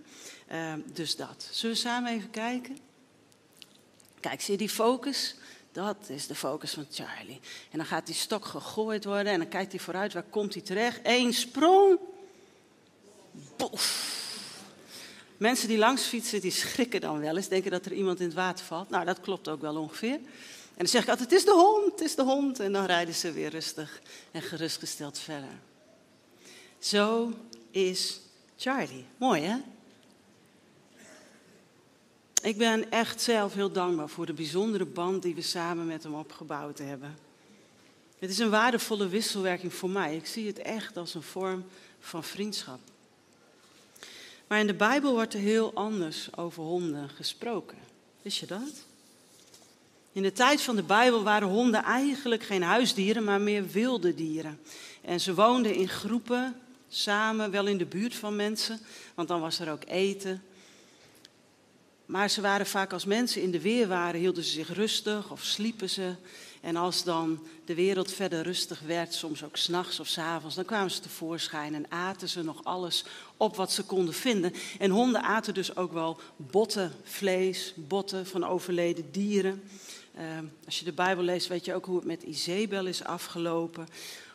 Uh, 0.51 0.73
dus 0.93 1.15
dat. 1.15 1.47
Zullen 1.51 1.75
we 1.75 1.81
samen 1.81 2.11
even 2.11 2.29
kijken? 2.29 2.77
Kijk, 4.19 4.41
zie 4.41 4.51
je 4.51 4.57
die 4.57 4.69
focus? 4.69 5.35
Dat 5.71 5.97
is 6.07 6.27
de 6.27 6.35
focus 6.35 6.73
van 6.73 6.85
Charlie. 6.91 7.39
En 7.71 7.77
dan 7.77 7.87
gaat 7.87 8.05
die 8.05 8.15
stok 8.15 8.45
gegooid 8.45 9.05
worden 9.05 9.31
en 9.31 9.39
dan 9.39 9.47
kijkt 9.47 9.71
hij 9.71 9.81
vooruit, 9.81 10.13
waar 10.13 10.23
komt 10.23 10.53
hij 10.53 10.63
terecht? 10.63 10.99
Eén 11.03 11.33
sprong. 11.33 11.99
Boef. 13.55 14.15
Mensen 15.37 15.67
die 15.67 15.77
langs 15.77 16.03
fietsen, 16.03 16.41
die 16.41 16.51
schrikken 16.51 17.01
dan 17.01 17.19
wel 17.19 17.37
eens, 17.37 17.47
denken 17.47 17.71
dat 17.71 17.85
er 17.85 17.93
iemand 17.93 18.19
in 18.19 18.25
het 18.25 18.35
water 18.35 18.65
valt. 18.65 18.89
Nou, 18.89 19.05
dat 19.05 19.21
klopt 19.21 19.47
ook 19.47 19.61
wel 19.61 19.75
ongeveer. 19.75 20.13
En 20.13 20.83
dan 20.83 20.87
zeg 20.87 21.03
ik 21.03 21.09
altijd, 21.09 21.29
het 21.29 21.39
is 21.39 21.45
de 21.45 21.51
hond, 21.51 21.91
het 21.91 22.01
is 22.01 22.15
de 22.15 22.23
hond. 22.23 22.59
En 22.59 22.71
dan 22.71 22.85
rijden 22.85 23.13
ze 23.13 23.31
weer 23.31 23.49
rustig 23.49 24.01
en 24.31 24.41
gerustgesteld 24.41 25.19
verder. 25.19 25.59
Zo 26.79 27.33
is 27.71 28.19
Charlie. 28.57 29.05
Mooi, 29.17 29.41
hè? 29.41 29.57
Ik 32.41 32.57
ben 32.57 32.91
echt 32.91 33.21
zelf 33.21 33.53
heel 33.53 33.71
dankbaar 33.71 34.09
voor 34.09 34.25
de 34.25 34.33
bijzondere 34.33 34.85
band 34.85 35.21
die 35.21 35.35
we 35.35 35.41
samen 35.41 35.85
met 35.85 36.03
hem 36.03 36.15
opgebouwd 36.15 36.77
hebben. 36.77 37.17
Het 38.19 38.29
is 38.29 38.37
een 38.37 38.49
waardevolle 38.49 39.07
wisselwerking 39.07 39.73
voor 39.73 39.89
mij. 39.89 40.15
Ik 40.15 40.25
zie 40.25 40.47
het 40.47 40.59
echt 40.59 40.97
als 40.97 41.13
een 41.13 41.21
vorm 41.21 41.65
van 41.99 42.23
vriendschap. 42.23 42.79
Maar 44.47 44.59
in 44.59 44.67
de 44.67 44.73
Bijbel 44.73 45.11
wordt 45.11 45.33
er 45.33 45.39
heel 45.39 45.73
anders 45.73 46.35
over 46.35 46.63
honden 46.63 47.09
gesproken. 47.09 47.77
Wist 48.21 48.37
je 48.37 48.45
dat? 48.45 48.85
In 50.11 50.23
de 50.23 50.31
tijd 50.31 50.61
van 50.61 50.75
de 50.75 50.83
Bijbel 50.83 51.23
waren 51.23 51.47
honden 51.47 51.83
eigenlijk 51.83 52.43
geen 52.43 52.63
huisdieren, 52.63 53.23
maar 53.23 53.41
meer 53.41 53.67
wilde 53.67 54.15
dieren. 54.15 54.59
En 55.01 55.19
ze 55.19 55.33
woonden 55.33 55.73
in 55.73 55.89
groepen, 55.89 56.61
samen, 56.89 57.51
wel 57.51 57.67
in 57.67 57.77
de 57.77 57.85
buurt 57.85 58.15
van 58.15 58.35
mensen, 58.35 58.79
want 59.15 59.27
dan 59.27 59.41
was 59.41 59.59
er 59.59 59.71
ook 59.71 59.83
eten. 59.85 60.43
Maar 62.07 62.29
ze 62.29 62.41
waren 62.41 62.65
vaak 62.65 62.93
als 62.93 63.05
mensen 63.05 63.41
in 63.41 63.51
de 63.51 63.61
weer 63.61 63.87
waren, 63.87 64.19
hielden 64.19 64.43
ze 64.43 64.49
zich 64.49 64.73
rustig 64.73 65.31
of 65.31 65.43
sliepen 65.43 65.89
ze. 65.89 66.15
En 66.61 66.75
als 66.75 67.03
dan 67.03 67.47
de 67.65 67.75
wereld 67.75 68.11
verder 68.11 68.43
rustig 68.43 68.79
werd, 68.79 69.13
soms 69.13 69.43
ook 69.43 69.57
s'nachts 69.57 69.99
of 69.99 70.07
s 70.07 70.17
avonds, 70.17 70.55
dan 70.55 70.65
kwamen 70.65 70.91
ze 70.91 70.99
tevoorschijn 70.99 71.75
en 71.75 71.91
aten 71.91 72.29
ze 72.29 72.43
nog 72.43 72.63
alles 72.63 73.03
op 73.37 73.55
wat 73.55 73.71
ze 73.71 73.83
konden 73.83 74.13
vinden. 74.13 74.53
En 74.79 74.91
honden 74.91 75.21
aten 75.21 75.53
dus 75.53 75.75
ook 75.75 75.93
wel 75.93 76.19
botten, 76.35 76.91
vlees, 77.03 77.73
botten 77.75 78.25
van 78.25 78.43
overleden 78.43 79.11
dieren. 79.11 79.63
Ehm, 80.15 80.45
als 80.65 80.79
je 80.79 80.85
de 80.85 80.93
Bijbel 80.93 81.23
leest, 81.23 81.47
weet 81.47 81.65
je 81.65 81.73
ook 81.73 81.85
hoe 81.85 81.95
het 81.95 82.05
met 82.05 82.23
Izebel 82.23 82.85
is 82.85 83.03
afgelopen. 83.03 83.87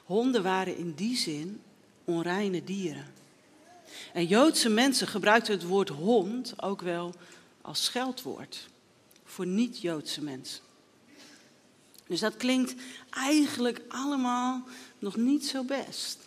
Honden 0.05 0.43
waren 0.43 0.77
in 0.77 0.93
die 0.97 1.17
zin 1.17 1.61
onreine 2.05 2.65
dieren. 2.65 3.07
En 4.13 4.27
Joodse 4.27 4.69
mensen 4.69 5.07
gebruikten 5.07 5.55
het 5.55 5.67
woord 5.67 5.89
hond 5.89 6.63
ook 6.63 6.81
wel 6.81 7.15
als 7.63 7.85
scheldwoord 7.85 8.69
voor 9.25 9.47
niet-Joodse 9.47 10.23
mensen. 10.23 10.63
Dus 12.07 12.21
dat 12.21 12.37
klinkt 12.37 12.75
eigenlijk 13.11 13.81
allemaal 13.89 14.65
nog 14.99 15.17
niet 15.17 15.47
zo 15.47 15.65
best. 15.65 16.19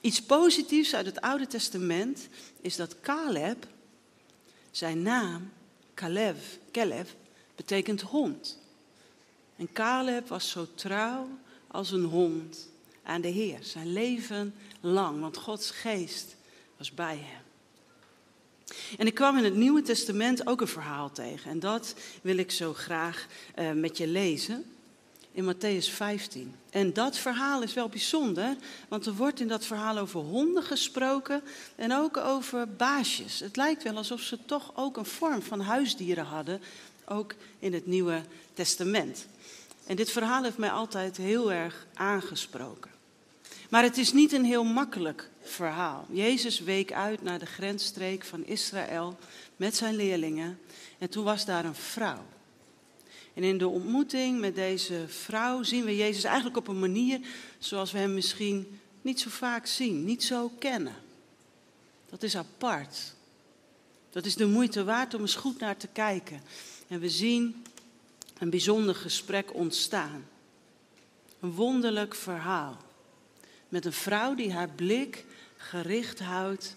Iets 0.00 0.22
positiefs 0.22 0.94
uit 0.94 1.06
het 1.06 1.20
Oude 1.20 1.46
Testament 1.46 2.28
is 2.60 2.76
dat 2.76 3.00
Caleb, 3.00 3.66
zijn 4.70 5.02
naam, 5.02 5.52
Caleb, 5.94 6.36
Caleb, 6.72 7.08
betekent 7.56 8.00
hond. 8.00 8.58
En 9.56 9.72
Caleb 9.72 10.28
was 10.28 10.50
zo 10.50 10.66
trouw 10.74 11.28
als 11.66 11.90
een 11.90 12.04
hond 12.04 12.68
aan 13.02 13.20
de 13.20 13.28
Heer, 13.28 13.58
zijn 13.62 13.92
leven 13.92 14.54
lang, 14.80 15.20
want 15.20 15.36
Gods 15.36 15.70
geest 15.70 16.36
was 16.76 16.94
bij 16.94 17.16
hem. 17.16 17.47
En 18.98 19.06
ik 19.06 19.14
kwam 19.14 19.36
in 19.36 19.44
het 19.44 19.56
Nieuwe 19.56 19.82
Testament 19.82 20.46
ook 20.46 20.60
een 20.60 20.68
verhaal 20.68 21.12
tegen. 21.12 21.50
En 21.50 21.60
dat 21.60 21.94
wil 22.22 22.36
ik 22.36 22.50
zo 22.50 22.74
graag 22.74 23.26
uh, 23.58 23.72
met 23.72 23.96
je 23.96 24.06
lezen. 24.06 24.64
In 25.32 25.54
Matthäus 25.54 25.90
15. 25.90 26.54
En 26.70 26.92
dat 26.92 27.18
verhaal 27.18 27.62
is 27.62 27.74
wel 27.74 27.88
bijzonder, 27.88 28.56
want 28.88 29.06
er 29.06 29.14
wordt 29.14 29.40
in 29.40 29.48
dat 29.48 29.64
verhaal 29.64 29.98
over 29.98 30.20
honden 30.20 30.62
gesproken 30.62 31.42
en 31.76 31.94
ook 31.94 32.16
over 32.16 32.68
baasjes. 32.68 33.40
Het 33.40 33.56
lijkt 33.56 33.82
wel 33.82 33.96
alsof 33.96 34.20
ze 34.20 34.38
toch 34.44 34.72
ook 34.74 34.96
een 34.96 35.04
vorm 35.04 35.42
van 35.42 35.60
huisdieren 35.60 36.24
hadden, 36.24 36.60
ook 37.04 37.34
in 37.58 37.72
het 37.72 37.86
Nieuwe 37.86 38.22
Testament. 38.54 39.26
En 39.86 39.96
dit 39.96 40.10
verhaal 40.10 40.42
heeft 40.42 40.58
mij 40.58 40.70
altijd 40.70 41.16
heel 41.16 41.52
erg 41.52 41.86
aangesproken. 41.94 42.97
Maar 43.68 43.82
het 43.82 43.98
is 43.98 44.12
niet 44.12 44.32
een 44.32 44.44
heel 44.44 44.64
makkelijk 44.64 45.30
verhaal. 45.42 46.06
Jezus 46.10 46.60
week 46.60 46.92
uit 46.92 47.22
naar 47.22 47.38
de 47.38 47.46
grensstreek 47.46 48.24
van 48.24 48.44
Israël 48.44 49.18
met 49.56 49.76
zijn 49.76 49.96
leerlingen. 49.96 50.58
En 50.98 51.10
toen 51.10 51.24
was 51.24 51.44
daar 51.44 51.64
een 51.64 51.74
vrouw. 51.74 52.24
En 53.34 53.42
in 53.42 53.58
de 53.58 53.68
ontmoeting 53.68 54.40
met 54.40 54.54
deze 54.54 55.04
vrouw 55.06 55.62
zien 55.62 55.84
we 55.84 55.96
Jezus 55.96 56.24
eigenlijk 56.24 56.56
op 56.56 56.68
een 56.68 56.78
manier 56.78 57.20
zoals 57.58 57.92
we 57.92 57.98
hem 57.98 58.14
misschien 58.14 58.80
niet 59.02 59.20
zo 59.20 59.30
vaak 59.30 59.66
zien, 59.66 60.04
niet 60.04 60.24
zo 60.24 60.50
kennen. 60.58 60.96
Dat 62.10 62.22
is 62.22 62.36
apart. 62.36 63.14
Dat 64.10 64.24
is 64.24 64.34
de 64.34 64.46
moeite 64.46 64.84
waard 64.84 65.14
om 65.14 65.20
eens 65.20 65.34
goed 65.34 65.58
naar 65.58 65.76
te 65.76 65.88
kijken. 65.88 66.42
En 66.88 67.00
we 67.00 67.08
zien 67.08 67.64
een 68.38 68.50
bijzonder 68.50 68.94
gesprek 68.94 69.54
ontstaan. 69.54 70.28
Een 71.40 71.52
wonderlijk 71.52 72.14
verhaal. 72.14 72.76
Met 73.68 73.84
een 73.84 73.92
vrouw 73.92 74.34
die 74.34 74.52
haar 74.52 74.68
blik 74.68 75.24
gericht 75.56 76.18
houdt 76.18 76.74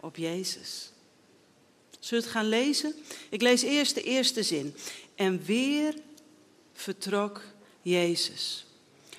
op 0.00 0.16
Jezus. 0.16 0.90
Zullen 2.00 2.24
we 2.24 2.30
het 2.30 2.38
gaan 2.38 2.48
lezen? 2.48 2.94
Ik 3.30 3.42
lees 3.42 3.62
eerst 3.62 3.94
de 3.94 4.02
eerste 4.02 4.42
zin. 4.42 4.74
En 5.14 5.44
weer 5.44 5.94
vertrok 6.72 7.42
Jezus. 7.82 8.66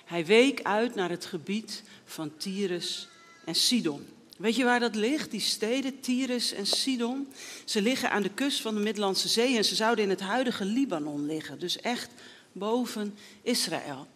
Hij 0.05 0.25
week 0.25 0.61
uit 0.61 0.95
naar 0.95 1.09
het 1.09 1.25
gebied 1.25 1.83
van 2.05 2.37
Tyrus 2.37 3.07
en 3.45 3.55
Sidon. 3.55 4.07
Weet 4.37 4.55
je 4.55 4.63
waar 4.63 4.79
dat 4.79 4.95
ligt, 4.95 5.31
die 5.31 5.39
steden, 5.39 5.99
Tyrus 5.99 6.51
en 6.51 6.65
Sidon? 6.65 7.27
Ze 7.65 7.81
liggen 7.81 8.11
aan 8.11 8.21
de 8.21 8.33
kust 8.33 8.61
van 8.61 8.75
de 8.75 8.81
Middellandse 8.81 9.27
Zee 9.27 9.57
en 9.57 9.65
ze 9.65 9.75
zouden 9.75 10.03
in 10.03 10.09
het 10.09 10.19
huidige 10.19 10.65
Libanon 10.65 11.25
liggen. 11.25 11.59
Dus 11.59 11.77
echt 11.77 12.09
boven 12.51 13.15
Israël. 13.41 14.07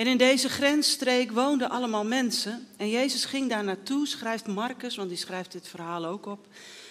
En 0.00 0.06
in 0.06 0.16
deze 0.16 0.48
grensstreek 0.48 1.32
woonden 1.32 1.70
allemaal 1.70 2.04
mensen. 2.04 2.66
En 2.76 2.90
Jezus 2.90 3.24
ging 3.24 3.48
daar 3.48 3.64
naartoe, 3.64 4.06
schrijft 4.06 4.46
Marcus, 4.46 4.96
want 4.96 5.08
die 5.08 5.18
schrijft 5.18 5.52
dit 5.52 5.68
verhaal 5.68 6.04
ook 6.04 6.26
op, 6.26 6.46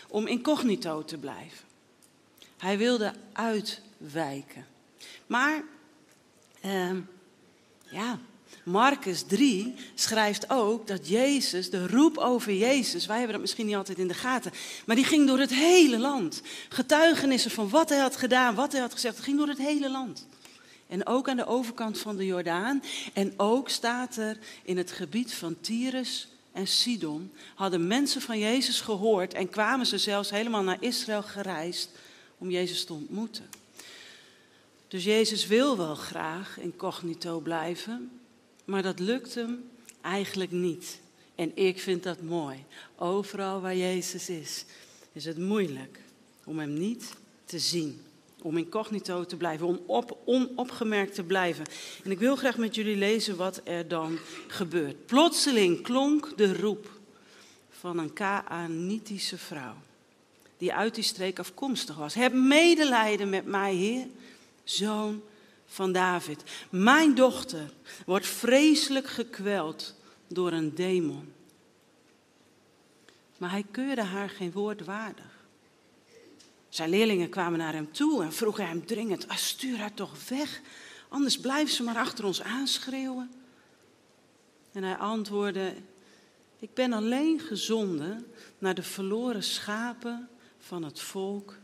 om 0.07 0.27
incognito 0.27 1.03
te 1.03 1.17
blijven. 1.17 1.65
Hij 2.57 2.77
wilde 2.77 3.13
uitwijken. 3.33 4.65
Maar, 5.27 5.63
eh, 6.61 6.91
ja, 7.89 8.19
Marcus 8.63 9.23
3 9.23 9.75
schrijft 9.95 10.49
ook 10.49 10.87
dat 10.87 11.07
Jezus, 11.07 11.69
de 11.69 11.87
roep 11.87 12.17
over 12.17 12.53
Jezus, 12.53 13.05
wij 13.05 13.15
hebben 13.15 13.33
dat 13.33 13.41
misschien 13.41 13.65
niet 13.65 13.75
altijd 13.75 13.97
in 13.97 14.07
de 14.07 14.13
gaten, 14.13 14.51
maar 14.85 14.95
die 14.95 15.05
ging 15.05 15.27
door 15.27 15.39
het 15.39 15.53
hele 15.53 15.97
land. 15.97 16.41
Getuigenissen 16.69 17.51
van 17.51 17.69
wat 17.69 17.89
hij 17.89 17.99
had 17.99 18.15
gedaan, 18.15 18.55
wat 18.55 18.71
hij 18.71 18.81
had 18.81 18.93
gezegd, 18.93 19.15
dat 19.15 19.25
ging 19.25 19.37
door 19.37 19.47
het 19.47 19.57
hele 19.57 19.89
land. 19.89 20.27
En 20.89 21.05
ook 21.05 21.29
aan 21.29 21.37
de 21.37 21.45
overkant 21.45 21.99
van 21.99 22.17
de 22.17 22.25
Jordaan. 22.25 22.83
En 23.13 23.33
ook 23.37 23.69
staat 23.69 24.15
er 24.15 24.37
in 24.63 24.77
het 24.77 24.91
gebied 24.91 25.33
van 25.33 25.61
Tyrus 25.61 26.27
en 26.51 26.67
Sidon. 26.67 27.31
Hadden 27.55 27.87
mensen 27.87 28.21
van 28.21 28.39
Jezus 28.39 28.81
gehoord 28.81 29.33
en 29.33 29.49
kwamen 29.49 29.85
ze 29.85 29.97
zelfs 29.97 30.29
helemaal 30.29 30.63
naar 30.63 30.77
Israël 30.79 31.23
gereisd 31.23 31.89
om 32.37 32.49
Jezus 32.49 32.85
te 32.85 32.93
ontmoeten. 32.93 33.49
Dus 34.87 35.03
Jezus 35.03 35.47
wil 35.47 35.77
wel 35.77 35.95
graag 35.95 36.59
incognito 36.59 37.39
blijven, 37.39 38.11
maar 38.65 38.81
dat 38.81 38.99
lukt 38.99 39.35
hem 39.35 39.69
eigenlijk 40.01 40.51
niet. 40.51 40.99
En 41.35 41.51
ik 41.57 41.79
vind 41.79 42.03
dat 42.03 42.21
mooi. 42.21 42.65
Overal 42.95 43.61
waar 43.61 43.75
Jezus 43.75 44.29
is, 44.29 44.65
is 45.11 45.25
het 45.25 45.37
moeilijk 45.37 45.99
om 46.43 46.59
hem 46.59 46.73
niet 46.73 47.13
te 47.45 47.59
zien. 47.59 48.01
Om 48.41 48.57
incognito 48.57 49.25
te 49.25 49.37
blijven, 49.37 49.67
om 49.67 49.79
op, 49.85 50.17
onopgemerkt 50.25 51.15
te 51.15 51.23
blijven. 51.23 51.65
En 52.03 52.11
ik 52.11 52.19
wil 52.19 52.35
graag 52.35 52.57
met 52.57 52.75
jullie 52.75 52.95
lezen 52.95 53.35
wat 53.35 53.61
er 53.63 53.87
dan 53.87 54.17
gebeurt. 54.47 55.05
Plotseling 55.05 55.81
klonk 55.81 56.37
de 56.37 56.57
roep 56.57 56.89
van 57.69 57.97
een 57.97 58.13
Kaanitische 58.13 59.37
vrouw, 59.37 59.75
die 60.57 60.73
uit 60.73 60.95
die 60.95 61.03
streek 61.03 61.39
afkomstig 61.39 61.95
was. 61.95 62.13
Heb 62.13 62.33
medelijden 62.33 63.29
met 63.29 63.45
mij, 63.45 63.75
Heer, 63.75 64.07
zoon 64.63 65.21
van 65.65 65.91
David. 65.91 66.43
Mijn 66.69 67.15
dochter 67.15 67.71
wordt 68.05 68.27
vreselijk 68.27 69.07
gekweld 69.07 69.95
door 70.27 70.51
een 70.51 70.75
demon. 70.75 71.33
Maar 73.37 73.51
hij 73.51 73.65
keurde 73.71 74.03
haar 74.03 74.29
geen 74.29 74.51
woord 74.51 74.85
waardig. 74.85 75.28
Zijn 76.69 76.89
leerlingen 76.89 77.29
kwamen 77.29 77.59
naar 77.59 77.73
hem 77.73 77.91
toe 77.91 78.23
en 78.23 78.33
vroegen 78.33 78.67
hem 78.67 78.85
dringend: 78.85 79.25
stuur 79.29 79.77
haar 79.77 79.93
toch 79.93 80.27
weg, 80.27 80.61
anders 81.09 81.39
blijft 81.39 81.73
ze 81.73 81.83
maar 81.83 81.97
achter 81.97 82.25
ons 82.25 82.41
aanschreeuwen. 82.41 83.31
En 84.71 84.83
hij 84.83 84.95
antwoordde: 84.95 85.73
Ik 86.59 86.73
ben 86.73 86.93
alleen 86.93 87.39
gezonden 87.39 88.27
naar 88.57 88.75
de 88.75 88.83
verloren 88.83 89.43
schapen 89.43 90.29
van 90.57 90.83
het 90.83 90.99
volk 90.99 91.57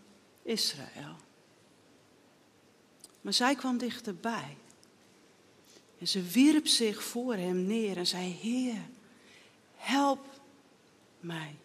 Israël. 0.44 1.16
Maar 3.22 3.34
zij 3.34 3.56
kwam 3.56 3.78
dichterbij. 3.78 4.58
En 6.00 6.08
ze 6.08 6.22
wierp 6.22 6.68
zich 6.68 7.04
voor 7.04 7.36
hem 7.36 7.66
neer 7.66 7.98
en 7.98 8.08
zei: 8.08 8.32
Heer, 8.42 8.82
help 9.76 10.26
mij. 11.20 11.56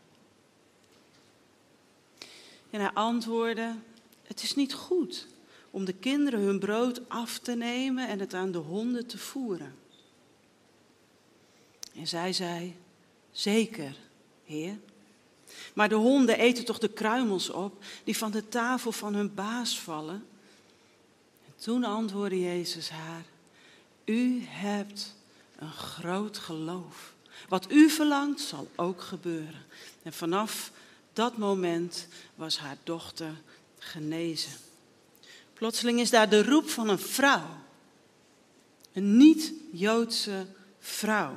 En 2.70 2.80
hij 2.80 2.90
antwoordde: 2.90 3.74
Het 4.22 4.42
is 4.42 4.54
niet 4.54 4.74
goed 4.74 5.26
om 5.70 5.84
de 5.84 5.92
kinderen 5.92 6.40
hun 6.40 6.58
brood 6.58 7.08
af 7.08 7.38
te 7.38 7.54
nemen 7.54 8.08
en 8.08 8.18
het 8.18 8.34
aan 8.34 8.52
de 8.52 8.58
honden 8.58 9.06
te 9.06 9.18
voeren. 9.18 9.74
En 11.94 12.06
zij 12.06 12.32
zei: 12.32 12.76
Zeker, 13.32 13.96
Heer. 14.44 14.78
Maar 15.74 15.88
de 15.88 15.94
honden 15.94 16.38
eten 16.38 16.64
toch 16.64 16.78
de 16.78 16.88
kruimels 16.88 17.50
op 17.50 17.84
die 18.04 18.16
van 18.16 18.30
de 18.30 18.48
tafel 18.48 18.92
van 18.92 19.14
hun 19.14 19.34
baas 19.34 19.80
vallen? 19.80 20.26
En 21.46 21.52
toen 21.56 21.84
antwoordde 21.84 22.40
Jezus 22.40 22.90
haar: 22.90 23.24
U 24.04 24.42
hebt 24.44 25.14
een 25.56 25.72
groot 25.72 26.38
geloof. 26.38 27.14
Wat 27.48 27.72
u 27.72 27.90
verlangt 27.90 28.40
zal 28.40 28.68
ook 28.76 29.00
gebeuren. 29.00 29.64
En 30.02 30.12
vanaf 30.12 30.72
dat 31.20 31.38
moment 31.38 32.06
was 32.34 32.58
haar 32.58 32.76
dochter 32.84 33.40
genezen. 33.78 34.52
Plotseling 35.54 36.00
is 36.00 36.10
daar 36.10 36.28
de 36.28 36.42
roep 36.42 36.68
van 36.68 36.88
een 36.88 36.98
vrouw. 36.98 37.46
Een 38.92 39.16
niet-Joodse 39.16 40.46
vrouw. 40.78 41.36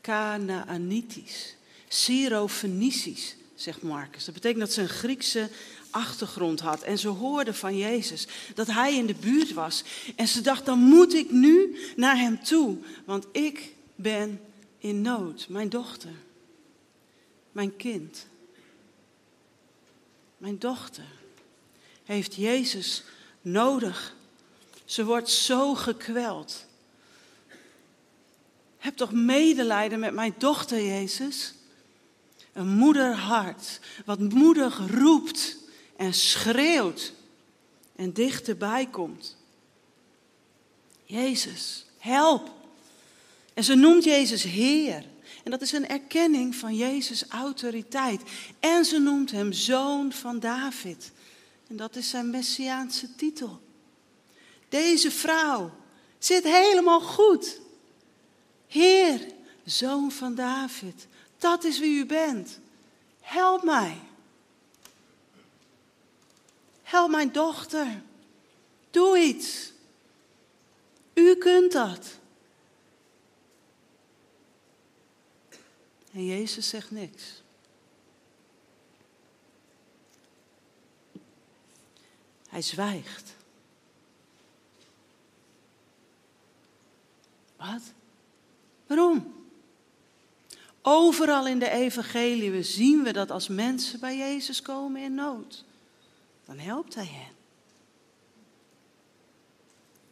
Canaanitisch. 0.00 1.56
Syro-Fenicisch, 1.88 3.36
zegt 3.54 3.82
Marcus. 3.82 4.24
Dat 4.24 4.34
betekent 4.34 4.60
dat 4.60 4.72
ze 4.72 4.80
een 4.80 4.88
Griekse 4.88 5.50
achtergrond 5.90 6.60
had. 6.60 6.82
En 6.82 6.98
ze 6.98 7.08
hoorde 7.08 7.54
van 7.54 7.76
Jezus 7.76 8.26
dat 8.54 8.66
hij 8.66 8.94
in 8.94 9.06
de 9.06 9.16
buurt 9.20 9.52
was. 9.52 9.84
En 10.16 10.28
ze 10.28 10.40
dacht, 10.40 10.66
dan 10.66 10.78
moet 10.78 11.14
ik 11.14 11.30
nu 11.30 11.78
naar 11.96 12.16
hem 12.16 12.42
toe. 12.44 12.78
Want 13.04 13.26
ik 13.32 13.74
ben 13.94 14.40
in 14.78 15.02
nood. 15.02 15.48
Mijn 15.48 15.68
dochter. 15.68 16.12
Mijn 17.52 17.76
kind. 17.76 18.28
Mijn 20.40 20.58
dochter 20.58 21.04
heeft 22.04 22.34
Jezus 22.34 23.02
nodig. 23.40 24.16
Ze 24.84 25.04
wordt 25.04 25.30
zo 25.30 25.74
gekweld. 25.74 26.66
Heb 28.78 28.96
toch 28.96 29.12
medelijden 29.12 29.98
met 29.98 30.14
mijn 30.14 30.34
dochter, 30.38 30.84
Jezus? 30.84 31.54
Een 32.52 32.68
moederhart, 32.68 33.80
wat 34.04 34.18
moedig 34.18 34.80
roept 34.90 35.56
en 35.96 36.14
schreeuwt 36.14 37.12
en 37.96 38.12
dichterbij 38.12 38.86
komt. 38.86 39.36
Jezus, 41.04 41.86
help. 41.98 42.50
En 43.54 43.64
ze 43.64 43.74
noemt 43.74 44.04
Jezus 44.04 44.42
Heer. 44.42 45.04
En 45.44 45.50
dat 45.50 45.60
is 45.60 45.72
een 45.72 45.88
erkenning 45.88 46.54
van 46.54 46.74
Jezus' 46.74 47.24
autoriteit. 47.28 48.22
En 48.60 48.84
ze 48.84 48.98
noemt 48.98 49.30
hem 49.30 49.52
zoon 49.52 50.12
van 50.12 50.38
David. 50.38 51.12
En 51.68 51.76
dat 51.76 51.96
is 51.96 52.08
zijn 52.08 52.30
messiaanse 52.30 53.14
titel. 53.14 53.60
Deze 54.68 55.10
vrouw 55.10 55.70
zit 56.18 56.44
helemaal 56.44 57.00
goed. 57.00 57.60
Heer, 58.66 59.26
zoon 59.64 60.10
van 60.10 60.34
David, 60.34 61.06
dat 61.38 61.64
is 61.64 61.78
wie 61.78 61.98
u 61.98 62.06
bent. 62.06 62.58
Help 63.20 63.62
mij. 63.62 63.96
Help 66.82 67.10
mijn 67.10 67.32
dochter. 67.32 68.02
Doe 68.90 69.18
iets. 69.18 69.72
U 71.14 71.34
kunt 71.34 71.72
dat. 71.72 72.19
En 76.12 76.24
Jezus 76.24 76.68
zegt 76.68 76.90
niks. 76.90 77.42
Hij 82.48 82.62
zwijgt. 82.62 83.36
Wat? 87.56 87.82
Waarom? 88.86 89.34
Overal 90.82 91.46
in 91.46 91.58
de 91.58 91.70
evangelie 91.70 92.62
zien 92.62 93.02
we 93.02 93.12
dat 93.12 93.30
als 93.30 93.48
mensen 93.48 94.00
bij 94.00 94.16
Jezus 94.16 94.62
komen 94.62 95.02
in 95.02 95.14
nood, 95.14 95.64
dan 96.44 96.58
helpt 96.58 96.94
Hij 96.94 97.06
hen. 97.06 97.34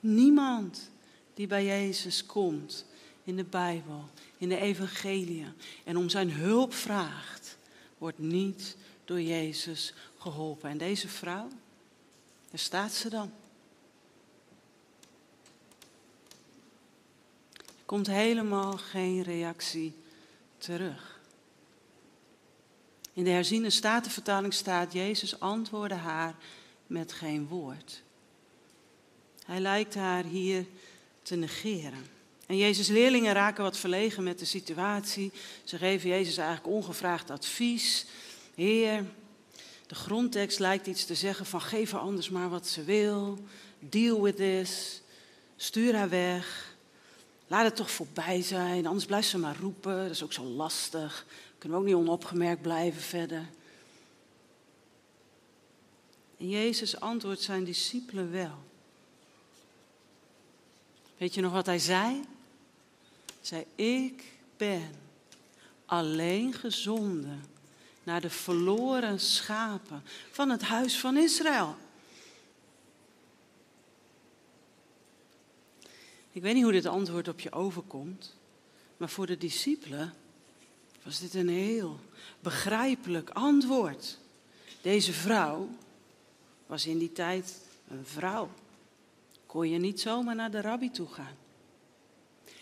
Niemand 0.00 0.90
die 1.34 1.46
bij 1.46 1.64
Jezus 1.64 2.26
komt 2.26 2.86
in 3.28 3.36
de 3.36 3.44
Bijbel, 3.44 4.08
in 4.38 4.48
de 4.48 4.56
evangelie 4.56 5.46
en 5.84 5.96
om 5.96 6.08
zijn 6.08 6.30
hulp 6.30 6.74
vraagt, 6.74 7.58
wordt 7.98 8.18
niet 8.18 8.76
door 9.04 9.20
Jezus 9.20 9.94
geholpen. 10.18 10.70
En 10.70 10.78
deze 10.78 11.08
vrouw, 11.08 11.48
daar 12.50 12.58
staat 12.58 12.92
ze 12.92 13.08
dan. 13.08 13.32
Er 17.56 17.84
komt 17.84 18.06
helemaal 18.06 18.76
geen 18.76 19.22
reactie 19.22 19.94
terug. 20.58 21.20
In 23.12 23.24
de 23.24 23.30
herziene 23.30 23.70
statenvertaling 23.70 24.54
staat, 24.54 24.92
Jezus 24.92 25.40
antwoordde 25.40 25.94
haar 25.94 26.34
met 26.86 27.12
geen 27.12 27.46
woord. 27.46 28.02
Hij 29.44 29.60
lijkt 29.60 29.94
haar 29.94 30.24
hier 30.24 30.66
te 31.22 31.36
negeren. 31.36 32.17
En 32.48 32.56
Jezus' 32.56 32.88
leerlingen 32.88 33.32
raken 33.32 33.62
wat 33.62 33.76
verlegen 33.76 34.22
met 34.22 34.38
de 34.38 34.44
situatie. 34.44 35.32
Ze 35.64 35.78
geven 35.78 36.08
Jezus 36.08 36.36
eigenlijk 36.36 36.68
ongevraagd 36.76 37.30
advies. 37.30 38.06
Heer, 38.54 39.04
de 39.86 39.94
grondtekst 39.94 40.58
lijkt 40.58 40.86
iets 40.86 41.04
te 41.04 41.14
zeggen 41.14 41.46
van 41.46 41.60
geef 41.60 41.90
haar 41.90 42.00
anders 42.00 42.30
maar 42.30 42.48
wat 42.48 42.66
ze 42.66 42.84
wil. 42.84 43.38
Deal 43.78 44.22
with 44.22 44.36
this. 44.36 45.02
Stuur 45.56 45.94
haar 45.94 46.08
weg. 46.08 46.74
Laat 47.46 47.64
het 47.64 47.76
toch 47.76 47.90
voorbij 47.90 48.42
zijn, 48.42 48.86
anders 48.86 49.06
blijft 49.06 49.28
ze 49.28 49.38
maar 49.38 49.56
roepen. 49.60 50.02
Dat 50.02 50.10
is 50.10 50.22
ook 50.22 50.32
zo 50.32 50.44
lastig. 50.44 51.26
Kunnen 51.58 51.78
we 51.78 51.84
ook 51.84 51.90
niet 51.90 52.00
onopgemerkt 52.06 52.62
blijven 52.62 53.02
verder. 53.02 53.48
En 56.38 56.48
Jezus 56.48 57.00
antwoordt 57.00 57.42
zijn 57.42 57.64
discipelen 57.64 58.32
wel. 58.32 58.58
Weet 61.16 61.34
je 61.34 61.40
nog 61.40 61.52
wat 61.52 61.66
hij 61.66 61.78
zei? 61.78 62.20
Zei, 63.48 63.64
ik 63.74 64.24
ben 64.56 64.90
alleen 65.86 66.52
gezonden 66.52 67.44
naar 68.02 68.20
de 68.20 68.30
verloren 68.30 69.20
schapen 69.20 70.02
van 70.30 70.50
het 70.50 70.62
huis 70.62 71.00
van 71.00 71.16
Israël. 71.16 71.76
Ik 76.32 76.42
weet 76.42 76.54
niet 76.54 76.62
hoe 76.62 76.72
dit 76.72 76.86
antwoord 76.86 77.28
op 77.28 77.40
je 77.40 77.52
overkomt, 77.52 78.36
maar 78.96 79.08
voor 79.08 79.26
de 79.26 79.38
discipelen 79.38 80.14
was 81.02 81.18
dit 81.18 81.34
een 81.34 81.48
heel 81.48 82.00
begrijpelijk 82.40 83.30
antwoord. 83.30 84.18
Deze 84.82 85.12
vrouw 85.12 85.68
was 86.66 86.86
in 86.86 86.98
die 86.98 87.12
tijd 87.12 87.60
een 87.88 88.06
vrouw. 88.06 88.50
Kon 89.46 89.68
je 89.68 89.78
niet 89.78 90.00
zomaar 90.00 90.34
naar 90.34 90.50
de 90.50 90.60
rabbi 90.60 90.90
toe 90.90 91.08
gaan. 91.08 91.46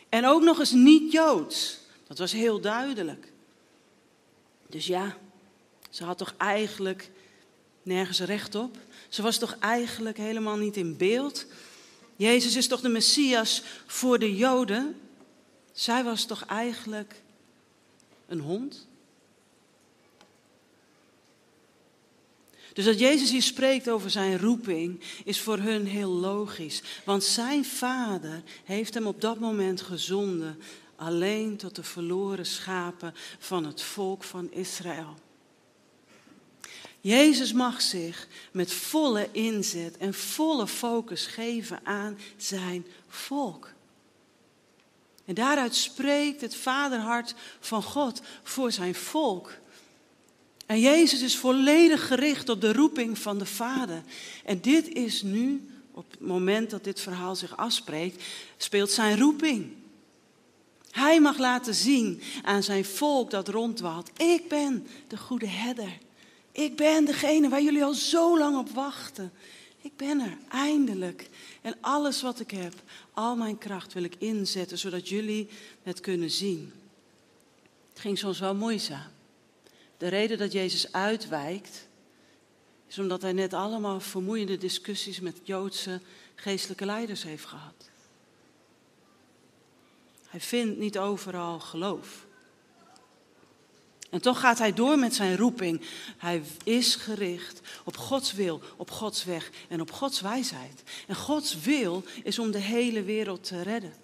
En 0.09 0.27
ook 0.27 0.43
nog 0.43 0.59
eens 0.59 0.73
niet 0.73 1.13
Joods. 1.13 1.79
Dat 2.07 2.19
was 2.19 2.33
heel 2.33 2.61
duidelijk. 2.61 3.33
Dus 4.69 4.87
ja, 4.87 5.17
ze 5.91 6.05
had 6.05 6.19
toch 6.19 6.35
eigenlijk 6.37 7.11
nergens 7.83 8.21
recht 8.21 8.55
op. 8.55 8.77
Ze 9.09 9.23
was 9.23 9.39
toch 9.39 9.57
eigenlijk 9.59 10.17
helemaal 10.17 10.57
niet 10.57 10.77
in 10.77 10.97
beeld. 10.97 11.47
Jezus 12.17 12.57
is 12.57 12.69
toch 12.69 12.81
de 12.81 12.89
Messias 12.89 13.63
voor 13.87 14.19
de 14.19 14.37
Joden? 14.37 15.01
Zij 15.73 16.05
was 16.05 16.25
toch 16.25 16.45
eigenlijk 16.45 17.23
een 18.27 18.41
hond? 18.41 18.86
Dus 22.77 22.85
dat 22.85 22.99
Jezus 22.99 23.31
hier 23.31 23.43
spreekt 23.43 23.89
over 23.89 24.11
zijn 24.11 24.39
roeping 24.39 25.01
is 25.25 25.41
voor 25.41 25.59
hun 25.59 25.87
heel 25.87 26.11
logisch. 26.11 26.83
Want 27.05 27.25
zijn 27.25 27.65
vader 27.65 28.43
heeft 28.65 28.95
hem 28.95 29.07
op 29.07 29.21
dat 29.21 29.39
moment 29.39 29.81
gezonden 29.81 30.63
alleen 30.97 31.57
tot 31.57 31.77
de 31.77 31.83
verloren 31.83 32.47
schapen 32.47 33.15
van 33.39 33.65
het 33.65 33.83
volk 33.83 34.25
van 34.25 34.53
Israël. 34.53 35.15
Jezus 37.01 37.53
mag 37.53 37.83
zich 37.83 38.29
met 38.53 38.73
volle 38.73 39.29
inzet 39.33 39.97
en 39.97 40.15
volle 40.15 40.67
focus 40.67 41.27
geven 41.27 41.81
aan 41.85 42.19
zijn 42.37 42.87
volk. 43.09 43.73
En 45.25 45.35
daaruit 45.35 45.75
spreekt 45.75 46.41
het 46.41 46.57
vaderhart 46.57 47.35
van 47.61 47.83
God 47.83 48.21
voor 48.43 48.73
zijn 48.73 48.95
volk. 48.95 49.53
En 50.67 50.81
Jezus 50.81 51.23
is 51.23 51.37
volledig 51.37 52.07
gericht 52.07 52.49
op 52.49 52.61
de 52.61 52.73
roeping 52.73 53.19
van 53.19 53.39
de 53.39 53.47
Vader. 53.47 54.03
En 54.45 54.61
dit 54.61 54.89
is 54.89 55.23
nu, 55.23 55.69
op 55.91 56.11
het 56.11 56.21
moment 56.21 56.71
dat 56.71 56.85
dit 56.85 57.01
verhaal 57.01 57.37
zich 57.37 57.57
afspreekt, 57.57 58.23
speelt 58.57 58.91
zijn 58.91 59.19
roeping. 59.19 59.73
Hij 60.91 61.21
mag 61.21 61.39
laten 61.39 61.75
zien 61.75 62.21
aan 62.43 62.63
zijn 62.63 62.85
volk 62.85 63.31
dat 63.31 63.49
rondwaalt. 63.49 64.11
Ik 64.17 64.49
ben 64.49 64.87
de 65.09 65.17
goede 65.17 65.49
herder. 65.49 65.99
Ik 66.53 66.77
ben 66.77 67.05
degene 67.05 67.49
waar 67.49 67.63
jullie 67.63 67.85
al 67.85 67.95
zo 67.95 68.39
lang 68.39 68.59
op 68.59 68.71
wachten. 68.71 69.33
Ik 69.83 69.97
ben 69.97 70.21
er, 70.21 70.39
eindelijk. 70.49 71.29
En 71.63 71.75
alles 71.81 72.23
wat 72.23 72.41
ik 72.41 72.51
heb, 72.51 72.73
al 73.13 73.37
mijn 73.37 73.59
kracht 73.59 73.93
wil 73.93 74.03
ik 74.03 74.15
inzetten, 74.19 74.79
zodat 74.79 75.09
jullie 75.09 75.49
het 75.83 76.01
kunnen 76.01 76.31
zien. 76.31 76.73
Het 77.93 78.01
ging 78.01 78.19
soms 78.19 78.39
wel 78.39 78.55
moeizaam. 78.55 79.15
De 79.97 80.09
reden 80.09 80.39
dat 80.39 80.53
Jezus 80.53 80.93
uitwijkt, 80.93 81.89
is 82.89 82.99
omdat 82.99 83.23
hij 83.23 83.33
net 83.33 83.53
allemaal 83.53 84.01
vermoeiende 84.01 84.59
discussies 84.59 85.21
met 85.21 85.41
Joodse 85.43 86.01
geestelijke 86.35 86.85
leiders 86.85 87.23
heeft 87.23 87.45
gehad. 87.45 87.91
Hij 90.29 90.41
vindt 90.41 90.79
niet 90.79 90.99
overal 90.99 91.61
geloof. 91.61 92.27
En 94.11 94.21
toch 94.21 94.41
gaat 94.41 94.59
hij 94.59 94.73
door 94.73 94.99
met 94.99 95.15
zijn 95.15 95.37
roeping. 95.37 95.81
Hij 96.17 96.43
is 96.65 96.95
gericht 96.95 97.61
op 97.85 97.97
Gods 97.97 98.33
wil, 98.33 98.61
op 98.77 98.91
Gods 98.91 99.25
weg 99.25 99.51
en 99.69 99.81
op 99.81 99.91
Gods 99.93 100.21
wijsheid. 100.21 100.83
En 101.07 101.15
Gods 101.15 101.61
wil 101.61 102.05
is 102.23 102.39
om 102.39 102.51
de 102.51 102.59
hele 102.59 103.03
wereld 103.03 103.45
te 103.45 103.63
redden. 103.63 103.95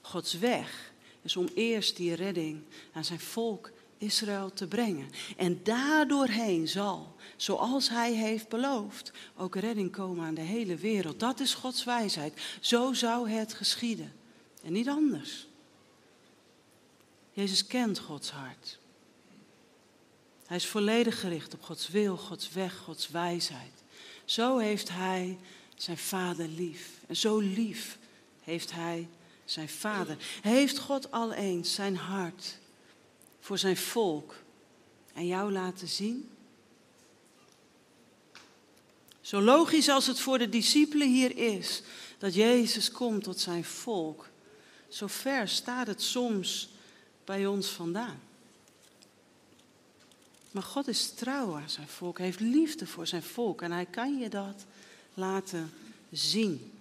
Gods 0.00 0.32
weg 0.32 0.92
is 1.22 1.36
om 1.36 1.48
eerst 1.54 1.96
die 1.96 2.14
redding 2.14 2.62
aan 2.92 3.04
zijn 3.04 3.20
volk 3.20 3.70
Israël 3.98 4.52
te 4.52 4.66
brengen. 4.66 5.10
En 5.36 5.60
daardoorheen 5.62 6.68
zal, 6.68 7.16
zoals 7.36 7.88
hij 7.88 8.12
heeft 8.12 8.48
beloofd, 8.48 9.12
ook 9.36 9.56
redding 9.56 9.92
komen 9.92 10.24
aan 10.24 10.34
de 10.34 10.40
hele 10.40 10.76
wereld. 10.76 11.20
Dat 11.20 11.40
is 11.40 11.54
Gods 11.54 11.84
wijsheid. 11.84 12.40
Zo 12.60 12.92
zou 12.92 13.30
het 13.30 13.54
geschieden. 13.54 14.12
En 14.62 14.72
niet 14.72 14.88
anders. 14.88 15.46
Jezus 17.32 17.66
kent 17.66 17.98
Gods 17.98 18.30
hart. 18.30 18.78
Hij 20.46 20.56
is 20.56 20.66
volledig 20.66 21.20
gericht 21.20 21.54
op 21.54 21.62
Gods 21.62 21.88
wil, 21.88 22.16
Gods 22.16 22.52
weg, 22.52 22.76
Gods 22.76 23.08
wijsheid. 23.08 23.82
Zo 24.24 24.58
heeft 24.58 24.88
hij 24.88 25.38
zijn 25.74 25.98
vader 25.98 26.48
lief. 26.48 26.90
En 27.06 27.16
zo 27.16 27.38
lief 27.38 27.98
heeft 28.42 28.72
hij 28.72 29.08
zijn 29.44 29.68
vader. 29.68 30.16
Heeft 30.42 30.78
God 30.78 31.10
al 31.10 31.32
eens 31.32 31.74
zijn 31.74 31.96
hart 31.96 32.58
voor 33.44 33.58
zijn 33.58 33.76
volk 33.76 34.34
en 35.14 35.26
jou 35.26 35.52
laten 35.52 35.88
zien? 35.88 36.30
Zo 39.20 39.40
logisch 39.40 39.88
als 39.88 40.06
het 40.06 40.20
voor 40.20 40.38
de 40.38 40.48
discipelen 40.48 41.08
hier 41.08 41.36
is 41.36 41.82
dat 42.18 42.34
Jezus 42.34 42.90
komt 42.90 43.22
tot 43.22 43.40
zijn 43.40 43.64
volk, 43.64 44.28
zo 44.88 45.06
ver 45.06 45.48
staat 45.48 45.86
het 45.86 46.02
soms 46.02 46.68
bij 47.24 47.46
ons 47.46 47.68
vandaan. 47.68 48.20
Maar 50.50 50.62
God 50.62 50.88
is 50.88 51.10
trouw 51.10 51.56
aan 51.56 51.70
zijn 51.70 51.88
volk, 51.88 52.18
heeft 52.18 52.40
liefde 52.40 52.86
voor 52.86 53.06
zijn 53.06 53.22
volk 53.22 53.62
en 53.62 53.72
hij 53.72 53.86
kan 53.86 54.18
je 54.18 54.28
dat 54.28 54.64
laten 55.14 55.72
zien. 56.10 56.72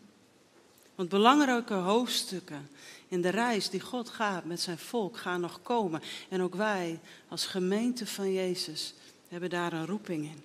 Want 0.95 1.09
belangrijke 1.09 1.73
hoofdstukken 1.73 2.69
in 3.07 3.21
de 3.21 3.29
reis 3.29 3.69
die 3.69 3.79
God 3.79 4.09
gaat 4.09 4.45
met 4.45 4.61
zijn 4.61 4.77
volk 4.77 5.17
gaan 5.17 5.41
nog 5.41 5.61
komen. 5.61 6.01
En 6.29 6.41
ook 6.41 6.55
wij 6.55 6.99
als 7.27 7.45
gemeente 7.45 8.07
van 8.07 8.33
Jezus 8.33 8.93
hebben 9.27 9.49
daar 9.49 9.73
een 9.73 9.85
roeping 9.85 10.25
in. 10.25 10.43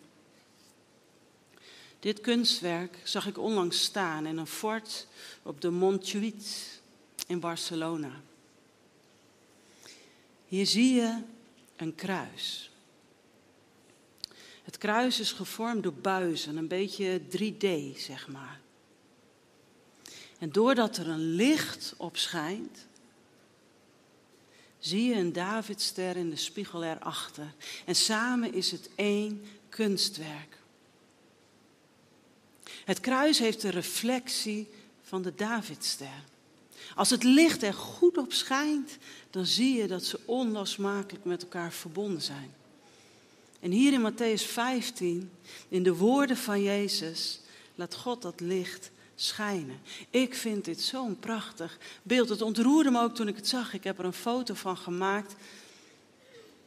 Dit 2.01 2.21
kunstwerk 2.21 2.99
zag 3.05 3.27
ik 3.27 3.39
onlangs 3.39 3.83
staan 3.83 4.27
in 4.27 4.37
een 4.37 4.47
fort 4.47 5.07
op 5.43 5.61
de 5.61 5.71
Montjuïc 5.71 6.81
in 7.27 7.41
Barcelona. 7.41 8.21
Hier 10.47 10.67
zie 10.67 10.95
je 10.95 11.23
een 11.77 11.95
kruis. 11.95 12.71
Het 14.63 14.79
kruis 14.79 15.21
is 15.21 15.33
gevormd 15.33 15.83
door 15.83 15.93
buizen, 15.93 16.57
een 16.57 16.69
beetje 16.69 17.21
3D 17.21 17.97
zeg 17.97 18.29
maar. 18.29 18.61
En 20.39 20.51
doordat 20.53 20.97
er 20.97 21.09
een 21.09 21.35
licht 21.35 21.95
op 21.97 22.17
schijnt, 22.17 22.87
zie 24.79 25.05
je 25.05 25.15
een 25.15 25.33
Davidster 25.33 26.17
in 26.17 26.31
de 26.31 26.37
spiegel 26.37 26.85
erachter. 26.85 27.55
En 27.85 27.95
samen 27.95 28.55
is 28.55 28.71
het 28.71 28.91
één 28.95 29.45
kunstwerk. 29.69 30.57
Het 32.85 33.01
kruis 33.01 33.39
heeft 33.39 33.61
de 33.61 33.71
reflectie 33.71 34.69
van 35.03 35.23
de 35.23 35.35
Davidster. 35.35 36.25
Als 36.95 37.11
het 37.11 37.23
licht 37.23 37.63
er 37.63 37.75
goed 37.75 38.19
op 38.19 38.33
schijnt, 38.33 38.99
dan 39.31 39.47
zie 39.47 39.77
je 39.77 39.87
dat 39.87 40.05
ze 40.05 40.21
onlosmakelijk 40.25 41.25
met 41.25 41.43
elkaar 41.43 41.73
verbonden 41.73 42.23
zijn. 42.23 42.55
En 43.61 43.71
hier 43.71 43.93
in 43.93 44.13
Matthäus 44.13 44.43
15, 44.43 45.31
in 45.69 45.83
de 45.83 45.95
woorden 45.95 46.37
van 46.37 46.63
Jezus, 46.63 47.41
laat 47.75 47.95
God 47.95 48.23
dat 48.23 48.41
licht 48.41 48.91
schijnen. 49.21 49.81
Ik 50.11 50.35
vind 50.35 50.65
dit 50.65 50.81
zo'n 50.81 51.19
prachtig 51.19 51.79
beeld. 52.03 52.29
Het 52.29 52.43
ontroerde 52.43 52.91
me 52.91 53.03
ook 53.03 53.15
toen 53.15 53.29
ik 53.29 53.37
het 53.37 53.49
zag. 53.49 53.73
Ik 53.73 53.85
heb 53.85 53.99
er 53.99 54.05
een 54.05 54.13
foto 54.13 54.55
van 54.55 54.77
gemaakt. 54.77 55.35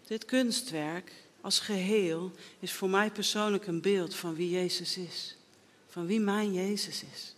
Dit 0.08 0.26
kunstwerk 0.26 1.12
als 1.42 1.60
geheel 1.60 2.32
is 2.60 2.72
voor 2.72 2.90
mij 2.90 3.12
persoonlijk 3.12 3.68
een 3.68 3.82
beeld 3.82 4.16
van 4.16 4.36
wie 4.36 4.50
Jezus 4.50 4.98
is. 4.98 5.38
Van 5.88 6.06
wie 6.06 6.20
mijn 6.20 6.54
Jezus 6.54 7.04
is. 7.14 7.36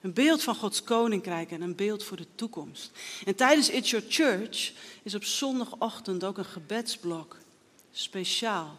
Een 0.00 0.12
beeld 0.12 0.42
van 0.42 0.54
Gods 0.54 0.82
koninkrijk 0.82 1.50
en 1.50 1.60
een 1.60 1.74
beeld 1.74 2.04
voor 2.04 2.16
de 2.16 2.26
toekomst. 2.34 2.90
En 3.24 3.34
tijdens 3.34 3.70
It's 3.70 3.90
Your 3.90 4.06
Church 4.08 4.72
is 5.02 5.14
op 5.14 5.24
zondagochtend 5.24 6.24
ook 6.24 6.38
een 6.38 6.44
gebedsblok 6.44 7.36
speciaal 7.92 8.78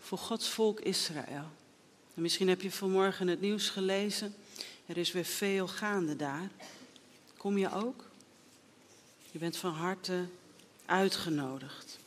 voor 0.00 0.18
Gods 0.18 0.48
volk 0.48 0.80
Israël. 0.80 1.50
En 2.14 2.22
misschien 2.22 2.48
heb 2.48 2.60
je 2.60 2.70
vanmorgen 2.70 3.28
het 3.28 3.40
nieuws 3.40 3.68
gelezen. 3.68 4.34
Er 4.86 4.96
is 4.96 5.12
weer 5.12 5.24
veel 5.24 5.68
gaande 5.68 6.16
daar. 6.16 6.50
Kom 7.36 7.58
je 7.58 7.72
ook? 7.72 8.04
Je 9.30 9.38
bent 9.38 9.56
van 9.56 9.72
harte 9.72 10.26
uitgenodigd. 10.86 11.98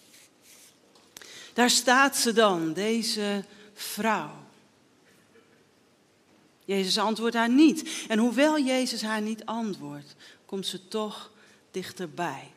Daar 1.53 1.69
staat 1.69 2.17
ze 2.17 2.33
dan, 2.33 2.73
deze 2.73 3.43
vrouw. 3.73 4.47
Jezus 6.65 6.97
antwoordt 6.97 7.35
haar 7.35 7.49
niet. 7.49 8.05
En 8.07 8.19
hoewel 8.19 8.59
Jezus 8.59 9.01
haar 9.01 9.21
niet 9.21 9.45
antwoordt, 9.45 10.15
komt 10.45 10.67
ze 10.67 10.87
toch 10.87 11.31
dichterbij. 11.71 12.51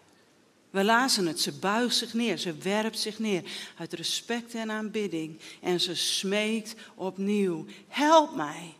We 0.70 0.84
lazen 0.84 1.26
het, 1.26 1.40
ze 1.40 1.52
buigt 1.52 1.96
zich 1.96 2.14
neer, 2.14 2.36
ze 2.36 2.54
werpt 2.54 2.98
zich 2.98 3.18
neer 3.18 3.42
uit 3.78 3.92
respect 3.92 4.54
en 4.54 4.70
aanbidding 4.70 5.38
en 5.60 5.80
ze 5.80 5.94
smeekt 5.94 6.74
opnieuw, 6.94 7.66
help 7.88 8.36
mij. 8.36 8.74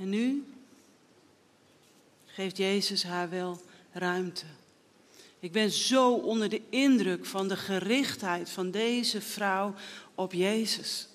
En 0.00 0.08
nu 0.08 0.44
geeft 2.26 2.56
Jezus 2.56 3.02
haar 3.02 3.30
wel 3.30 3.60
ruimte. 3.92 4.44
Ik 5.38 5.52
ben 5.52 5.70
zo 5.70 6.12
onder 6.12 6.48
de 6.48 6.62
indruk 6.68 7.26
van 7.26 7.48
de 7.48 7.56
gerichtheid 7.56 8.50
van 8.50 8.70
deze 8.70 9.20
vrouw 9.20 9.74
op 10.14 10.32
Jezus. 10.32 11.08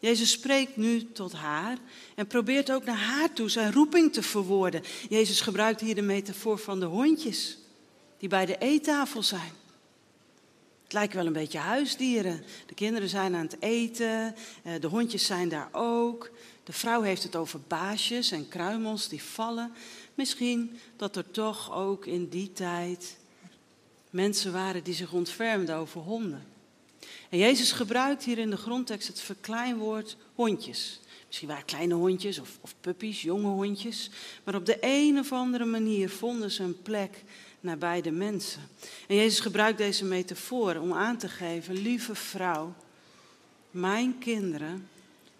Jezus 0.00 0.30
spreekt 0.30 0.76
nu 0.76 1.12
tot 1.12 1.32
haar 1.32 1.78
en 2.14 2.26
probeert 2.26 2.72
ook 2.72 2.84
naar 2.84 2.98
haar 2.98 3.32
toe 3.32 3.48
zijn 3.48 3.72
roeping 3.72 4.12
te 4.12 4.22
verwoorden. 4.22 4.82
Jezus 5.08 5.40
gebruikt 5.40 5.80
hier 5.80 5.94
de 5.94 6.02
metafoor 6.02 6.58
van 6.58 6.80
de 6.80 6.86
hondjes 6.86 7.58
die 8.18 8.28
bij 8.28 8.46
de 8.46 8.58
eettafel 8.58 9.22
zijn. 9.22 9.52
Lijken 10.94 11.16
wel 11.16 11.26
een 11.26 11.32
beetje 11.32 11.58
huisdieren. 11.58 12.44
De 12.66 12.74
kinderen 12.74 13.08
zijn 13.08 13.34
aan 13.34 13.44
het 13.44 13.56
eten, 13.60 14.34
eh, 14.62 14.72
de 14.80 14.86
hondjes 14.86 15.26
zijn 15.26 15.48
daar 15.48 15.68
ook. 15.72 16.30
De 16.64 16.72
vrouw 16.72 17.02
heeft 17.02 17.22
het 17.22 17.36
over 17.36 17.60
baasjes 17.68 18.30
en 18.30 18.48
kruimels 18.48 19.08
die 19.08 19.22
vallen. 19.22 19.72
Misschien 20.14 20.78
dat 20.96 21.16
er 21.16 21.30
toch 21.30 21.74
ook 21.74 22.06
in 22.06 22.28
die 22.28 22.52
tijd 22.52 23.16
mensen 24.10 24.52
waren 24.52 24.84
die 24.84 24.94
zich 24.94 25.12
ontfermden 25.12 25.76
over 25.76 26.00
honden. 26.00 26.46
En 27.28 27.38
Jezus 27.38 27.72
gebruikt 27.72 28.24
hier 28.24 28.38
in 28.38 28.50
de 28.50 28.56
grondtekst 28.56 29.08
het 29.08 29.20
verkleinwoord 29.20 30.16
hondjes. 30.34 31.00
Misschien 31.26 31.48
waren 31.48 31.64
kleine 31.64 31.94
hondjes 31.94 32.38
of, 32.38 32.58
of 32.60 32.74
puppies, 32.80 33.22
jonge 33.22 33.50
hondjes. 33.50 34.10
Maar 34.44 34.54
op 34.54 34.66
de 34.66 34.78
een 34.80 35.18
of 35.18 35.32
andere 35.32 35.64
manier 35.64 36.10
vonden 36.10 36.50
ze 36.50 36.62
een 36.62 36.82
plek 36.82 37.24
nabij 37.64 38.00
de 38.00 38.10
mensen. 38.10 38.68
En 39.08 39.16
Jezus 39.16 39.40
gebruikt 39.40 39.78
deze 39.78 40.04
metafoor 40.04 40.76
om 40.76 40.92
aan 40.92 41.16
te 41.16 41.28
geven, 41.28 41.74
lieve 41.74 42.14
vrouw, 42.14 42.74
mijn 43.70 44.18
kinderen 44.18 44.88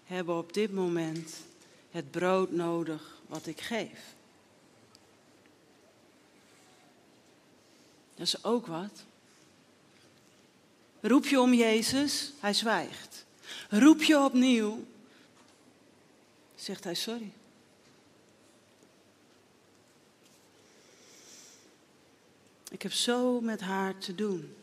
hebben 0.03 0.37
op 0.37 0.53
dit 0.53 0.73
moment 0.73 1.31
het 1.91 2.11
brood 2.11 2.51
nodig 2.51 3.21
wat 3.27 3.47
ik 3.47 3.61
geef. 3.61 4.13
Dat 8.15 8.27
is 8.27 8.43
ook 8.43 8.67
wat. 8.67 9.03
Roep 11.01 11.25
je 11.25 11.39
om 11.39 11.53
Jezus, 11.53 12.31
hij 12.39 12.53
zwijgt. 12.53 13.25
Roep 13.69 14.03
je 14.03 14.19
opnieuw, 14.19 14.85
zegt 16.55 16.83
hij 16.83 16.95
sorry. 16.95 17.31
Ik 22.71 22.81
heb 22.81 22.93
zo 22.93 23.41
met 23.41 23.61
haar 23.61 23.97
te 23.97 24.15
doen. 24.15 24.55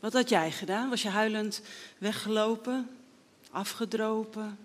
Wat 0.00 0.12
had 0.12 0.28
jij 0.28 0.52
gedaan? 0.52 0.88
Was 0.88 1.02
je 1.02 1.08
huilend 1.08 1.60
weggelopen, 1.98 2.90
afgedropen, 3.50 4.58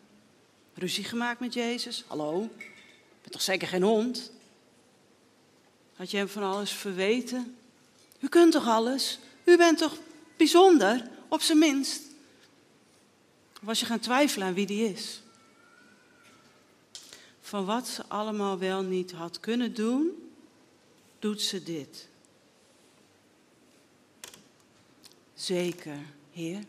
ruzie 0.74 1.04
gemaakt 1.04 1.40
met 1.40 1.54
Jezus? 1.54 2.04
Hallo, 2.08 2.42
je 2.42 3.20
bent 3.22 3.32
toch 3.32 3.42
zeker 3.42 3.68
geen 3.68 3.84
hond? 3.84 4.32
Had 5.96 6.12
je 6.12 6.18
hem 6.18 6.28
van 6.28 6.44
alles 6.44 6.72
verweten? 6.72 7.58
U 8.20 8.28
kunt 8.28 8.52
toch 8.52 8.68
alles? 8.68 9.20
U 9.44 9.58
bent 9.58 9.78
toch 9.78 9.98
bijzonder, 10.38 11.10
op 11.28 11.42
zijn 11.42 11.58
minst? 11.58 12.02
Was 13.62 13.80
je 13.80 13.86
gaan 13.86 14.00
twijfelen 14.00 14.48
aan 14.48 14.54
wie 14.54 14.66
die 14.66 14.90
is? 14.94 15.24
van 17.54 17.66
wat 17.66 17.88
ze 17.88 18.04
allemaal 18.08 18.58
wel 18.60 18.82
niet 18.82 19.12
had 19.12 19.40
kunnen 19.40 19.74
doen, 19.74 20.23
doet 21.24 21.42
ze 21.42 21.64
dit. 21.64 22.08
Zeker, 25.34 26.00
Heer. 26.32 26.64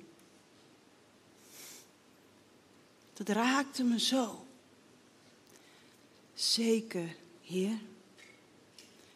Dat 3.13 3.29
raakte 3.29 3.85
me 3.85 4.01
zo. 4.01 4.47
Zeker, 6.35 7.17
Heer. 7.43 7.79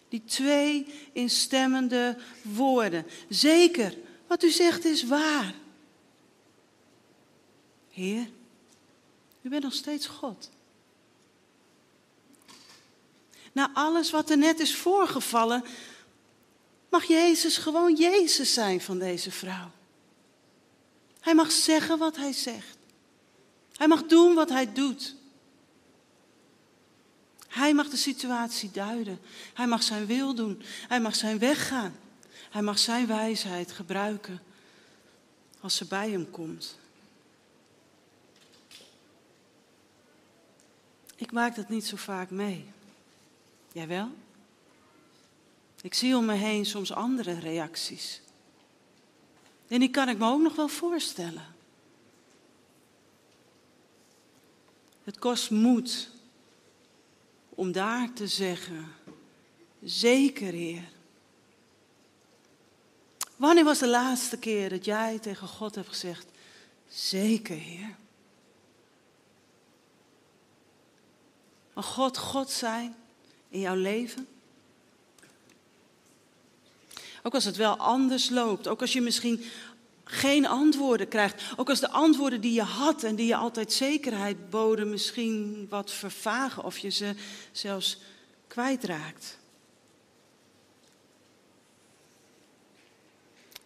Die 0.08 0.24
twee 0.24 0.86
instemmende 1.12 2.18
woorden. 2.42 3.06
Zeker, 3.28 3.96
wat 4.26 4.42
u 4.42 4.50
zegt 4.50 4.84
is 4.84 5.02
waar. 5.02 5.54
Heer, 7.90 8.30
u 9.42 9.48
bent 9.48 9.62
nog 9.62 9.74
steeds 9.74 10.06
God. 10.06 10.50
Na 13.58 13.70
alles 13.72 14.10
wat 14.10 14.30
er 14.30 14.38
net 14.38 14.60
is 14.60 14.76
voorgevallen, 14.76 15.64
mag 16.90 17.04
Jezus 17.04 17.56
gewoon 17.56 17.94
Jezus 17.94 18.52
zijn 18.52 18.80
van 18.80 18.98
deze 18.98 19.30
vrouw. 19.30 19.70
Hij 21.20 21.34
mag 21.34 21.50
zeggen 21.52 21.98
wat 21.98 22.16
hij 22.16 22.32
zegt. 22.32 22.76
Hij 23.76 23.88
mag 23.88 24.02
doen 24.02 24.34
wat 24.34 24.48
hij 24.48 24.72
doet. 24.72 25.14
Hij 27.48 27.74
mag 27.74 27.88
de 27.88 27.96
situatie 27.96 28.70
duiden. 28.70 29.20
Hij 29.54 29.66
mag 29.66 29.82
zijn 29.82 30.06
wil 30.06 30.34
doen. 30.34 30.62
Hij 30.88 31.00
mag 31.00 31.14
zijn 31.14 31.38
weg 31.38 31.68
gaan. 31.68 31.96
Hij 32.50 32.62
mag 32.62 32.78
zijn 32.78 33.06
wijsheid 33.06 33.72
gebruiken 33.72 34.42
als 35.60 35.76
ze 35.76 35.84
bij 35.84 36.10
hem 36.10 36.30
komt. 36.30 36.78
Ik 41.16 41.32
maak 41.32 41.56
dat 41.56 41.68
niet 41.68 41.86
zo 41.86 41.96
vaak 41.96 42.30
mee. 42.30 42.76
Jij 43.78 43.88
wel? 43.88 44.10
Ik 45.80 45.94
zie 45.94 46.16
om 46.16 46.24
me 46.24 46.34
heen 46.34 46.66
soms 46.66 46.92
andere 46.92 47.38
reacties. 47.38 48.20
En 49.68 49.80
die 49.80 49.90
kan 49.90 50.08
ik 50.08 50.18
me 50.18 50.26
ook 50.26 50.40
nog 50.40 50.56
wel 50.56 50.68
voorstellen. 50.68 51.54
Het 55.04 55.18
kost 55.18 55.50
moed 55.50 56.10
om 57.48 57.72
daar 57.72 58.12
te 58.12 58.26
zeggen, 58.26 58.92
zeker 59.82 60.52
Heer. 60.52 60.88
Wanneer 63.36 63.64
was 63.64 63.78
de 63.78 63.88
laatste 63.88 64.38
keer 64.38 64.68
dat 64.68 64.84
jij 64.84 65.18
tegen 65.18 65.48
God 65.48 65.74
hebt 65.74 65.88
gezegd, 65.88 66.26
zeker 66.88 67.56
Heer? 67.56 67.96
Mag 71.74 71.86
God 71.86 72.18
God 72.18 72.50
zijn 72.50 72.96
in 73.48 73.60
jouw 73.60 73.74
leven? 73.74 74.26
Ook 77.22 77.34
als 77.34 77.44
het 77.44 77.56
wel 77.56 77.76
anders 77.76 78.30
loopt, 78.30 78.68
ook 78.68 78.80
als 78.80 78.92
je 78.92 79.00
misschien 79.00 79.44
geen 80.04 80.46
antwoorden 80.46 81.08
krijgt, 81.08 81.42
ook 81.56 81.68
als 81.68 81.80
de 81.80 81.90
antwoorden 81.90 82.40
die 82.40 82.52
je 82.52 82.62
had 82.62 83.02
en 83.02 83.16
die 83.16 83.26
je 83.26 83.36
altijd 83.36 83.72
zekerheid 83.72 84.50
boden 84.50 84.90
misschien 84.90 85.66
wat 85.70 85.92
vervagen 85.92 86.64
of 86.64 86.78
je 86.78 86.88
ze 86.88 87.14
zelfs 87.52 87.98
kwijtraakt. 88.46 89.38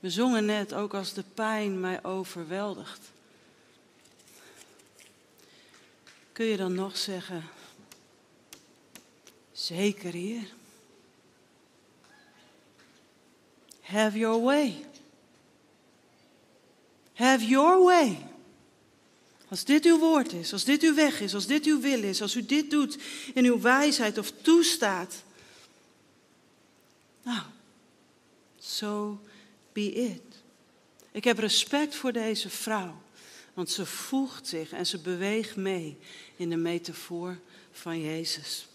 We 0.00 0.10
zongen 0.10 0.44
net 0.44 0.74
ook 0.74 0.94
als 0.94 1.12
de 1.12 1.24
pijn 1.34 1.80
mij 1.80 2.04
overweldigt. 2.04 3.00
Kun 6.32 6.46
je 6.46 6.56
dan 6.56 6.74
nog 6.74 6.96
zeggen, 6.96 7.44
zeker 9.62 10.12
Heer? 10.12 10.46
Have 13.80 14.18
your 14.18 14.42
way. 14.42 14.84
Have 17.14 17.46
your 17.46 17.84
way. 17.84 18.26
Als 19.48 19.64
dit 19.64 19.84
uw 19.84 19.98
woord 19.98 20.32
is, 20.32 20.52
als 20.52 20.64
dit 20.64 20.82
uw 20.82 20.94
weg 20.94 21.20
is, 21.20 21.34
als 21.34 21.46
dit 21.46 21.64
uw 21.64 21.80
wil 21.80 22.02
is, 22.02 22.22
als 22.22 22.34
u 22.34 22.46
dit 22.46 22.70
doet 22.70 22.98
in 23.34 23.44
uw 23.44 23.60
wijsheid 23.60 24.18
of 24.18 24.32
toestaat. 24.42 25.22
Nou, 27.22 27.42
so 28.58 29.20
be 29.72 29.92
it. 29.92 30.22
Ik 31.10 31.24
heb 31.24 31.38
respect 31.38 31.94
voor 31.94 32.12
deze 32.12 32.50
vrouw, 32.50 33.02
want 33.54 33.70
ze 33.70 33.86
voegt 33.86 34.46
zich 34.46 34.72
en 34.72 34.86
ze 34.86 34.98
beweegt 34.98 35.56
mee 35.56 35.96
in 36.36 36.50
de 36.50 36.56
metafoor 36.56 37.38
van 37.72 38.00
Jezus. 38.00 38.66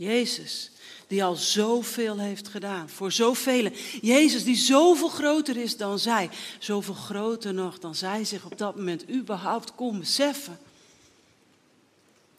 Jezus, 0.00 0.70
die 1.06 1.24
al 1.24 1.34
zoveel 1.34 2.18
heeft 2.18 2.48
gedaan 2.48 2.88
voor 2.88 3.12
zoveel. 3.12 3.70
Jezus 4.00 4.44
die 4.44 4.56
zoveel 4.56 5.08
groter 5.08 5.56
is 5.56 5.76
dan 5.76 5.98
zij, 5.98 6.30
zoveel 6.58 6.94
groter 6.94 7.54
nog 7.54 7.78
dan 7.78 7.94
zij 7.94 8.24
zich 8.24 8.44
op 8.44 8.58
dat 8.58 8.76
moment 8.76 9.10
überhaupt 9.10 9.74
kon 9.74 9.98
beseffen. 9.98 10.58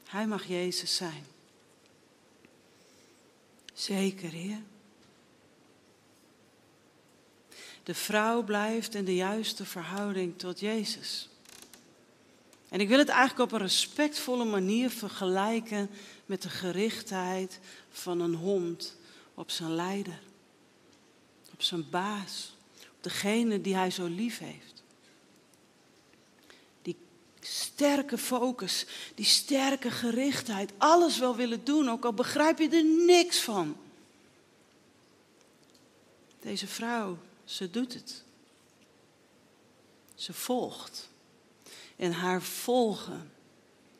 Hij 0.08 0.28
mag 0.28 0.48
Jezus 0.48 0.96
zijn. 0.96 1.26
Zeker, 3.74 4.30
Heer. 4.30 4.62
De 7.84 7.94
vrouw 7.94 8.44
blijft 8.44 8.96
in 8.96 9.06
de 9.06 9.16
juiste 9.16 9.66
verhouding 9.66 10.38
tot 10.38 10.60
Jezus. 10.60 11.30
En 12.70 12.80
ik 12.80 12.88
wil 12.88 12.98
het 12.98 13.10
eigenlijk 13.10 13.52
op 13.52 13.52
een 13.52 13.66
respectvolle 13.66 14.46
manier 14.46 14.90
vergelijken 14.90 15.90
met 16.32 16.42
de 16.42 16.50
gerichtheid 16.50 17.60
van 17.90 18.20
een 18.20 18.34
hond 18.34 18.96
op 19.34 19.52
zijn 19.52 19.76
leider, 19.76 20.20
op 21.54 21.62
zijn 21.62 21.90
baas, 21.90 22.56
op 22.82 23.04
degene 23.04 23.62
die 23.62 23.76
hij 23.76 23.92
zo 23.92 24.06
lief 24.06 24.38
heeft. 24.38 24.84
Die 26.82 26.98
sterke 27.40 28.18
focus, 28.18 28.86
die 29.16 29.26
sterke 29.26 29.92
gerichtheid, 29.92 30.72
alles 30.78 31.20
wel 31.20 31.36
willen 31.36 31.64
doen, 31.64 31.90
ook 31.90 32.06
al 32.06 32.14
begrijp 32.14 32.58
je 32.58 32.70
er 32.70 33.06
niks 33.06 33.40
van. 33.40 33.78
Deze 36.40 36.68
vrouw, 36.68 37.18
ze 37.46 37.72
doet 37.72 37.94
het. 37.94 38.24
Ze 40.16 40.34
volgt. 40.34 41.10
En 41.96 42.12
haar 42.12 42.42
volgen, 42.42 43.32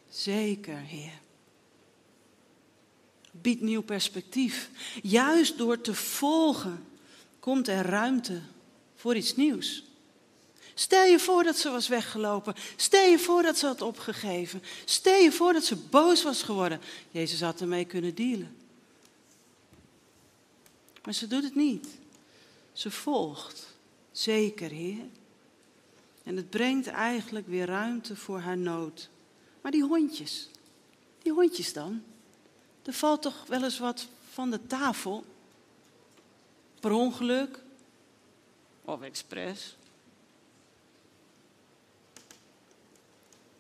zeker, 0.10 0.78
Heer 0.78 1.21
biedt 3.42 3.62
nieuw 3.62 3.82
perspectief. 3.82 4.70
Juist 5.02 5.58
door 5.58 5.82
te 5.82 5.94
volgen 5.94 6.86
komt 7.40 7.68
er 7.68 7.86
ruimte 7.86 8.42
voor 8.96 9.16
iets 9.16 9.36
nieuws. 9.36 9.84
Stel 10.74 11.06
je 11.06 11.20
voor 11.20 11.44
dat 11.44 11.58
ze 11.58 11.70
was 11.70 11.88
weggelopen. 11.88 12.56
Stel 12.76 13.10
je 13.10 13.20
voor 13.20 13.42
dat 13.42 13.58
ze 13.58 13.66
had 13.66 13.82
opgegeven. 13.82 14.64
Stel 14.86 15.18
je 15.18 15.32
voor 15.32 15.54
dat 15.54 15.64
ze 15.64 15.76
boos 15.76 16.24
was 16.24 16.44
geworden. 16.44 16.82
Jezus 17.12 17.42
had 17.42 17.62
ermee 17.62 17.86
kunnen 17.86 18.16
dealen. 18.16 18.56
Maar 21.04 21.14
ze 21.14 21.28
doet 21.28 21.44
het 21.44 21.56
niet. 21.56 21.88
Ze 22.74 22.92
volgt. 22.92 23.68
Zeker, 24.12 24.70
Heer. 24.70 25.06
En 26.24 26.36
het 26.36 26.50
brengt 26.50 26.88
eigenlijk 26.88 27.48
weer 27.48 27.66
ruimte 27.66 28.16
voor 28.16 28.40
haar 28.40 28.58
nood. 28.58 29.10
Maar 29.62 29.72
die 29.72 29.84
hondjes, 29.84 30.50
die 31.22 31.32
hondjes 31.32 31.74
dan? 31.74 32.04
Er 32.84 32.94
valt 32.94 33.22
toch 33.22 33.46
wel 33.48 33.64
eens 33.64 33.80
wat 33.80 34.08
van 34.32 34.52
de 34.52 34.68
tafel? 34.68 35.26
Per 36.80 36.92
ongeluk? 36.92 37.60
Of 38.82 39.02
expres? 39.02 39.76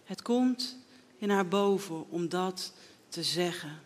Het 0.03 0.21
komt 0.21 0.77
in 1.17 1.29
haar 1.29 1.47
boven 1.47 2.10
om 2.10 2.29
dat 2.29 2.73
te 3.10 3.23
zeggen. 3.23 3.81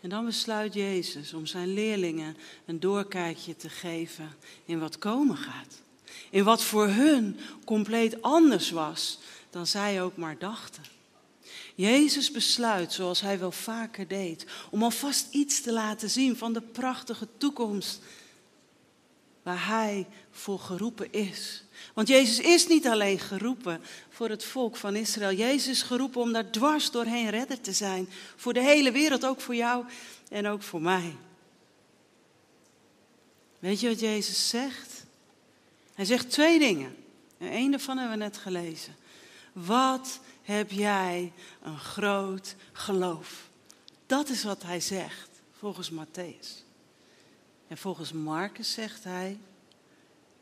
En 0.00 0.08
dan 0.08 0.24
besluit 0.24 0.74
Jezus 0.74 1.34
om 1.34 1.46
zijn 1.46 1.72
leerlingen 1.72 2.36
een 2.66 2.80
doorkijkje 2.80 3.56
te 3.56 3.68
geven 3.68 4.36
in 4.64 4.78
wat 4.78 4.98
komen 4.98 5.36
gaat. 5.36 5.82
In 6.30 6.44
wat 6.44 6.62
voor 6.62 6.88
hun 6.88 7.38
compleet 7.64 8.22
anders 8.22 8.70
was 8.70 9.18
dan 9.50 9.66
zij 9.66 10.02
ook 10.02 10.16
maar 10.16 10.38
dachten. 10.38 10.82
Jezus 11.74 12.30
besluit, 12.30 12.92
zoals 12.92 13.20
hij 13.20 13.38
wel 13.38 13.52
vaker 13.52 14.08
deed, 14.08 14.46
om 14.70 14.82
alvast 14.82 15.26
iets 15.30 15.60
te 15.60 15.72
laten 15.72 16.10
zien 16.10 16.36
van 16.36 16.52
de 16.52 16.60
prachtige 16.60 17.28
toekomst 17.36 18.00
waar 19.42 19.66
hij 19.66 20.06
voor 20.30 20.58
geroepen 20.58 21.12
is. 21.12 21.62
Want 21.94 22.08
Jezus 22.08 22.38
is 22.38 22.66
niet 22.66 22.86
alleen 22.86 23.18
geroepen 23.18 23.82
voor 24.08 24.28
het 24.28 24.44
volk 24.44 24.76
van 24.76 24.96
Israël. 24.96 25.36
Jezus 25.36 25.68
is 25.68 25.82
geroepen 25.82 26.20
om 26.20 26.32
daar 26.32 26.50
dwars 26.50 26.90
doorheen 26.90 27.30
redder 27.30 27.60
te 27.60 27.72
zijn. 27.72 28.08
Voor 28.36 28.52
de 28.52 28.62
hele 28.62 28.92
wereld, 28.92 29.24
ook 29.24 29.40
voor 29.40 29.54
jou 29.54 29.84
en 30.28 30.46
ook 30.46 30.62
voor 30.62 30.82
mij. 30.82 31.16
Weet 33.58 33.80
je 33.80 33.88
wat 33.88 34.00
Jezus 34.00 34.48
zegt? 34.48 35.04
Hij 35.94 36.04
zegt 36.04 36.30
twee 36.30 36.58
dingen. 36.58 36.96
En 37.38 37.50
één 37.50 37.70
daarvan 37.70 37.98
hebben 37.98 38.18
we 38.18 38.24
net 38.24 38.36
gelezen. 38.36 38.96
Wat 39.66 40.20
heb 40.42 40.70
jij 40.70 41.32
een 41.62 41.78
groot 41.78 42.54
geloof? 42.72 43.48
Dat 44.06 44.28
is 44.28 44.44
wat 44.44 44.62
hij 44.62 44.80
zegt, 44.80 45.28
volgens 45.58 45.90
Matthäus. 45.90 46.64
En 47.68 47.78
volgens 47.78 48.12
Marcus 48.12 48.72
zegt 48.72 49.04
hij, 49.04 49.38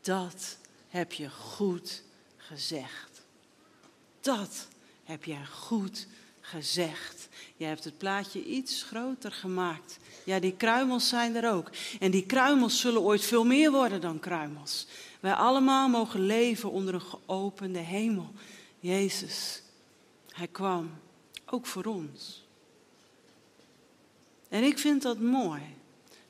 dat 0.01 0.57
heb 0.89 1.13
je 1.13 1.31
goed 1.31 2.03
gezegd. 2.37 3.23
Dat 4.21 4.69
heb 5.05 5.25
je 5.25 5.47
goed 5.51 6.07
gezegd. 6.41 7.29
Je 7.57 7.65
hebt 7.65 7.85
het 7.85 7.99
plaatje 7.99 8.45
iets 8.45 8.83
groter 8.83 9.33
gemaakt. 9.33 9.99
Ja, 10.25 10.39
die 10.39 10.57
kruimels 10.57 11.09
zijn 11.09 11.37
er 11.37 11.53
ook. 11.53 11.71
En 12.01 12.11
die 12.11 12.27
kruimels 12.27 12.81
zullen 12.81 13.01
ooit 13.01 13.25
veel 13.25 13.45
meer 13.45 13.71
worden 13.71 14.01
dan 14.01 14.21
kruimels. 14.21 14.87
Wij 15.21 15.33
allemaal 15.33 15.89
mogen 15.89 16.21
leven 16.21 16.71
onder 16.71 16.95
een 16.95 17.01
geopende 17.01 17.79
hemel. 17.79 18.33
Jezus, 18.87 19.63
hij 20.31 20.47
kwam 20.47 20.91
ook 21.47 21.67
voor 21.67 21.85
ons. 21.85 22.45
En 24.49 24.63
ik 24.63 24.79
vind 24.79 25.03
dat 25.03 25.19
mooi, 25.19 25.63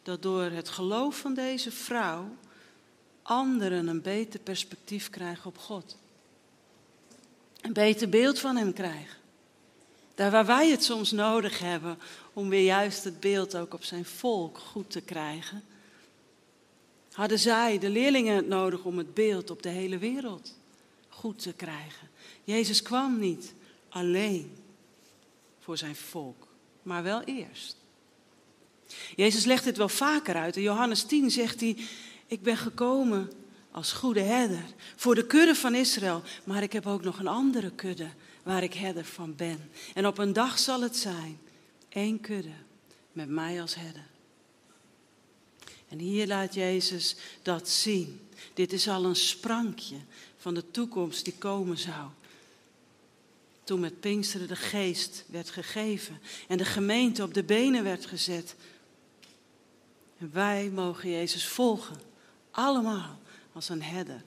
dat 0.02 0.22
door 0.22 0.42
het 0.42 0.68
geloof 0.68 1.18
van 1.18 1.34
deze 1.34 1.70
vrouw 1.70 2.36
anderen 3.22 3.86
een 3.86 4.02
beter 4.02 4.40
perspectief 4.40 5.10
krijgen 5.10 5.46
op 5.46 5.58
God. 5.58 5.96
Een 7.60 7.72
beter 7.72 8.08
beeld 8.08 8.38
van 8.38 8.56
Hem 8.56 8.72
krijgen. 8.72 9.18
Daar 10.14 10.30
waar 10.30 10.46
wij 10.46 10.70
het 10.70 10.84
soms 10.84 11.10
nodig 11.10 11.58
hebben 11.58 11.98
om 12.32 12.48
weer 12.48 12.64
juist 12.64 13.04
het 13.04 13.20
beeld 13.20 13.56
ook 13.56 13.74
op 13.74 13.84
zijn 13.84 14.04
volk 14.04 14.58
goed 14.58 14.90
te 14.90 15.00
krijgen, 15.00 15.64
hadden 17.12 17.38
zij, 17.38 17.78
de 17.78 17.90
leerlingen, 17.90 18.36
het 18.36 18.48
nodig 18.48 18.84
om 18.84 18.98
het 18.98 19.14
beeld 19.14 19.50
op 19.50 19.62
de 19.62 19.68
hele 19.68 19.98
wereld 19.98 20.54
goed 21.08 21.38
te 21.42 21.52
krijgen. 21.52 22.14
Jezus 22.46 22.82
kwam 22.82 23.18
niet 23.18 23.54
alleen 23.88 24.56
voor 25.58 25.78
zijn 25.78 25.96
volk, 25.96 26.48
maar 26.82 27.02
wel 27.02 27.22
eerst. 27.22 27.76
Jezus 29.16 29.44
legt 29.44 29.64
dit 29.64 29.76
wel 29.76 29.88
vaker 29.88 30.34
uit. 30.34 30.56
In 30.56 30.62
Johannes 30.62 31.02
10 31.02 31.30
zegt 31.30 31.60
hij: 31.60 31.76
Ik 32.26 32.42
ben 32.42 32.56
gekomen 32.56 33.32
als 33.70 33.92
goede 33.92 34.20
herder 34.20 34.64
voor 34.96 35.14
de 35.14 35.26
kudde 35.26 35.54
van 35.54 35.74
Israël, 35.74 36.22
maar 36.44 36.62
ik 36.62 36.72
heb 36.72 36.86
ook 36.86 37.02
nog 37.02 37.18
een 37.18 37.26
andere 37.26 37.70
kudde 37.70 38.08
waar 38.42 38.62
ik 38.62 38.74
herder 38.74 39.04
van 39.04 39.34
ben. 39.36 39.70
En 39.94 40.06
op 40.06 40.18
een 40.18 40.32
dag 40.32 40.58
zal 40.58 40.82
het 40.82 40.96
zijn 40.96 41.38
één 41.88 42.20
kudde 42.20 42.54
met 43.12 43.28
mij 43.28 43.60
als 43.60 43.74
herder. 43.74 44.06
En 45.88 45.98
hier 45.98 46.26
laat 46.26 46.54
Jezus 46.54 47.16
dat 47.42 47.68
zien. 47.68 48.20
Dit 48.54 48.72
is 48.72 48.88
al 48.88 49.04
een 49.04 49.16
sprankje 49.16 49.96
van 50.36 50.54
de 50.54 50.70
toekomst 50.70 51.24
die 51.24 51.34
komen 51.38 51.78
zou. 51.78 52.08
Toen 53.66 53.80
met 53.80 54.00
Pinksteren 54.00 54.48
de 54.48 54.56
geest 54.56 55.24
werd 55.28 55.50
gegeven 55.50 56.20
en 56.48 56.58
de 56.58 56.64
gemeente 56.64 57.22
op 57.22 57.34
de 57.34 57.44
benen 57.44 57.84
werd 57.84 58.06
gezet. 58.06 58.54
En 60.18 60.30
wij 60.32 60.70
mogen 60.70 61.10
Jezus 61.10 61.48
volgen, 61.48 61.96
allemaal 62.50 63.18
als 63.52 63.68
een 63.68 63.82
herder. 63.82 64.22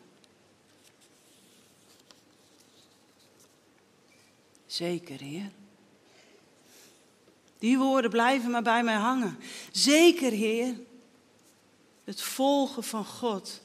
Zeker, 4.65 5.19
Heer. 5.19 5.51
Die 7.59 7.77
woorden 7.77 8.11
blijven 8.11 8.51
maar 8.51 8.63
bij 8.63 8.83
mij 8.83 8.95
hangen. 8.95 9.37
Zeker, 9.71 10.31
Heer. 10.31 10.75
Het 12.03 12.21
volgen 12.21 12.83
van 12.83 13.05
God, 13.05 13.61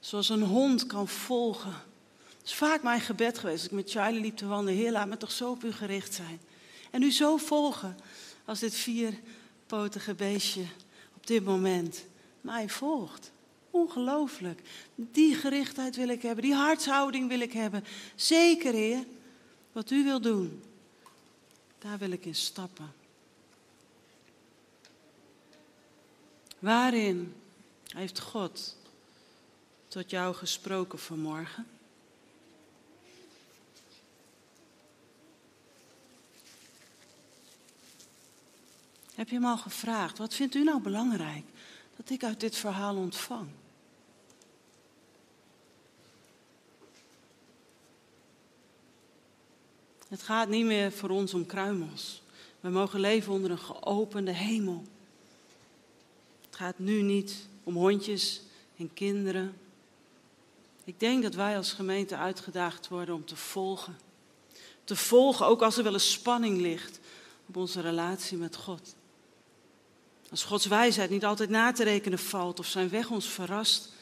zoals 0.00 0.28
een 0.28 0.42
hond 0.42 0.86
kan 0.86 1.08
volgen. 1.08 1.82
Is 2.46 2.54
vaak 2.54 2.82
mijn 2.82 3.00
gebed 3.00 3.38
geweest. 3.38 3.56
Als 3.56 3.66
ik 3.66 3.70
met 3.70 3.90
Charlie 3.90 4.20
liep 4.20 4.36
te 4.36 4.46
wandelen. 4.46 4.80
Heer, 4.80 4.92
laat 4.92 5.08
me 5.08 5.16
toch 5.16 5.32
zo 5.32 5.50
op 5.50 5.64
u 5.64 5.72
gericht 5.72 6.14
zijn. 6.14 6.40
En 6.90 7.02
u 7.02 7.12
zo 7.12 7.36
volgen 7.36 7.96
als 8.44 8.58
dit 8.58 8.74
vierpotige 8.74 10.14
beestje 10.14 10.64
op 11.16 11.26
dit 11.26 11.44
moment 11.44 12.04
mij 12.40 12.68
volgt. 12.68 13.30
Ongelooflijk. 13.70 14.60
Die 14.94 15.34
gerichtheid 15.34 15.96
wil 15.96 16.08
ik 16.08 16.22
hebben. 16.22 16.44
Die 16.44 16.54
hartshouding 16.54 17.28
wil 17.28 17.40
ik 17.40 17.52
hebben. 17.52 17.84
Zeker, 18.14 18.72
Heer. 18.72 19.04
Wat 19.72 19.90
u 19.90 20.04
wil 20.04 20.20
doen, 20.20 20.62
daar 21.78 21.98
wil 21.98 22.10
ik 22.10 22.24
in 22.24 22.34
stappen. 22.34 22.92
Waarin 26.58 27.34
heeft 27.88 28.20
God 28.20 28.76
tot 29.88 30.10
jou 30.10 30.34
gesproken 30.34 30.98
vanmorgen? 30.98 31.66
Heb 39.16 39.28
je 39.28 39.34
hem 39.34 39.44
al 39.44 39.58
gevraagd? 39.58 40.18
Wat 40.18 40.34
vindt 40.34 40.54
u 40.54 40.64
nou 40.64 40.80
belangrijk 40.80 41.44
dat 41.96 42.10
ik 42.10 42.24
uit 42.24 42.40
dit 42.40 42.56
verhaal 42.56 42.96
ontvang? 42.96 43.48
Het 50.08 50.22
gaat 50.22 50.48
niet 50.48 50.64
meer 50.64 50.92
voor 50.92 51.08
ons 51.08 51.34
om 51.34 51.46
kruimels. 51.46 52.22
We 52.60 52.68
mogen 52.68 53.00
leven 53.00 53.32
onder 53.32 53.50
een 53.50 53.58
geopende 53.58 54.32
hemel. 54.32 54.84
Het 56.46 56.56
gaat 56.56 56.78
nu 56.78 57.02
niet 57.02 57.48
om 57.64 57.76
hondjes 57.76 58.42
en 58.76 58.92
kinderen. 58.94 59.56
Ik 60.84 61.00
denk 61.00 61.22
dat 61.22 61.34
wij 61.34 61.56
als 61.56 61.72
gemeente 61.72 62.16
uitgedaagd 62.16 62.88
worden 62.88 63.14
om 63.14 63.24
te 63.24 63.36
volgen. 63.36 63.98
Te 64.84 64.96
volgen, 64.96 65.46
ook 65.46 65.62
als 65.62 65.76
er 65.76 65.84
wel 65.84 65.94
een 65.94 66.00
spanning 66.00 66.60
ligt 66.60 67.00
op 67.46 67.56
onze 67.56 67.80
relatie 67.80 68.38
met 68.38 68.56
God. 68.56 68.94
Als 70.30 70.44
Gods 70.44 70.66
wijsheid 70.66 71.10
niet 71.10 71.24
altijd 71.24 71.50
na 71.50 71.72
te 71.72 71.84
rekenen 71.84 72.18
valt 72.18 72.58
of 72.58 72.66
zijn 72.66 72.88
weg 72.88 73.10
ons 73.10 73.26
verrast, 73.26 73.92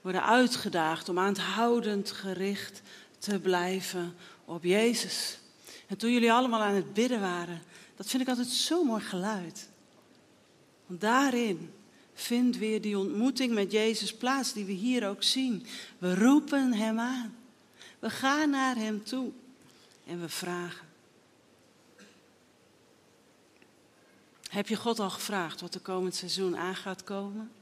worden 0.00 0.24
uitgedaagd 0.24 1.08
om 1.08 1.18
aanhoudend 1.18 2.10
gericht 2.10 2.82
te 3.18 3.38
blijven 3.38 4.16
op 4.44 4.64
Jezus. 4.64 5.38
En 5.86 5.96
toen 5.96 6.12
jullie 6.12 6.32
allemaal 6.32 6.60
aan 6.60 6.74
het 6.74 6.94
bidden 6.94 7.20
waren, 7.20 7.62
dat 7.96 8.06
vind 8.06 8.22
ik 8.22 8.28
altijd 8.28 8.48
zo'n 8.48 8.86
mooi 8.86 9.02
geluid. 9.02 9.68
Want 10.86 11.00
daarin 11.00 11.72
vindt 12.14 12.58
weer 12.58 12.80
die 12.80 12.98
ontmoeting 12.98 13.52
met 13.54 13.72
Jezus 13.72 14.14
plaats, 14.14 14.52
die 14.52 14.64
we 14.64 14.72
hier 14.72 15.08
ook 15.08 15.22
zien. 15.22 15.66
We 15.98 16.14
roepen 16.14 16.72
Hem 16.72 16.98
aan. 16.98 17.36
We 17.98 18.10
gaan 18.10 18.50
naar 18.50 18.76
Hem 18.76 19.04
toe 19.04 19.30
en 20.06 20.20
we 20.20 20.28
vragen. 20.28 20.91
Heb 24.52 24.68
je 24.68 24.76
God 24.76 24.98
al 24.98 25.10
gevraagd 25.10 25.60
wat 25.60 25.74
er 25.74 25.80
komend 25.80 26.14
seizoen 26.14 26.56
aan 26.56 26.76
gaat 26.76 27.04
komen? 27.04 27.52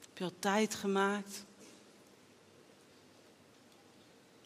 Heb 0.00 0.18
je 0.18 0.24
al 0.24 0.32
tijd 0.38 0.74
gemaakt 0.74 1.44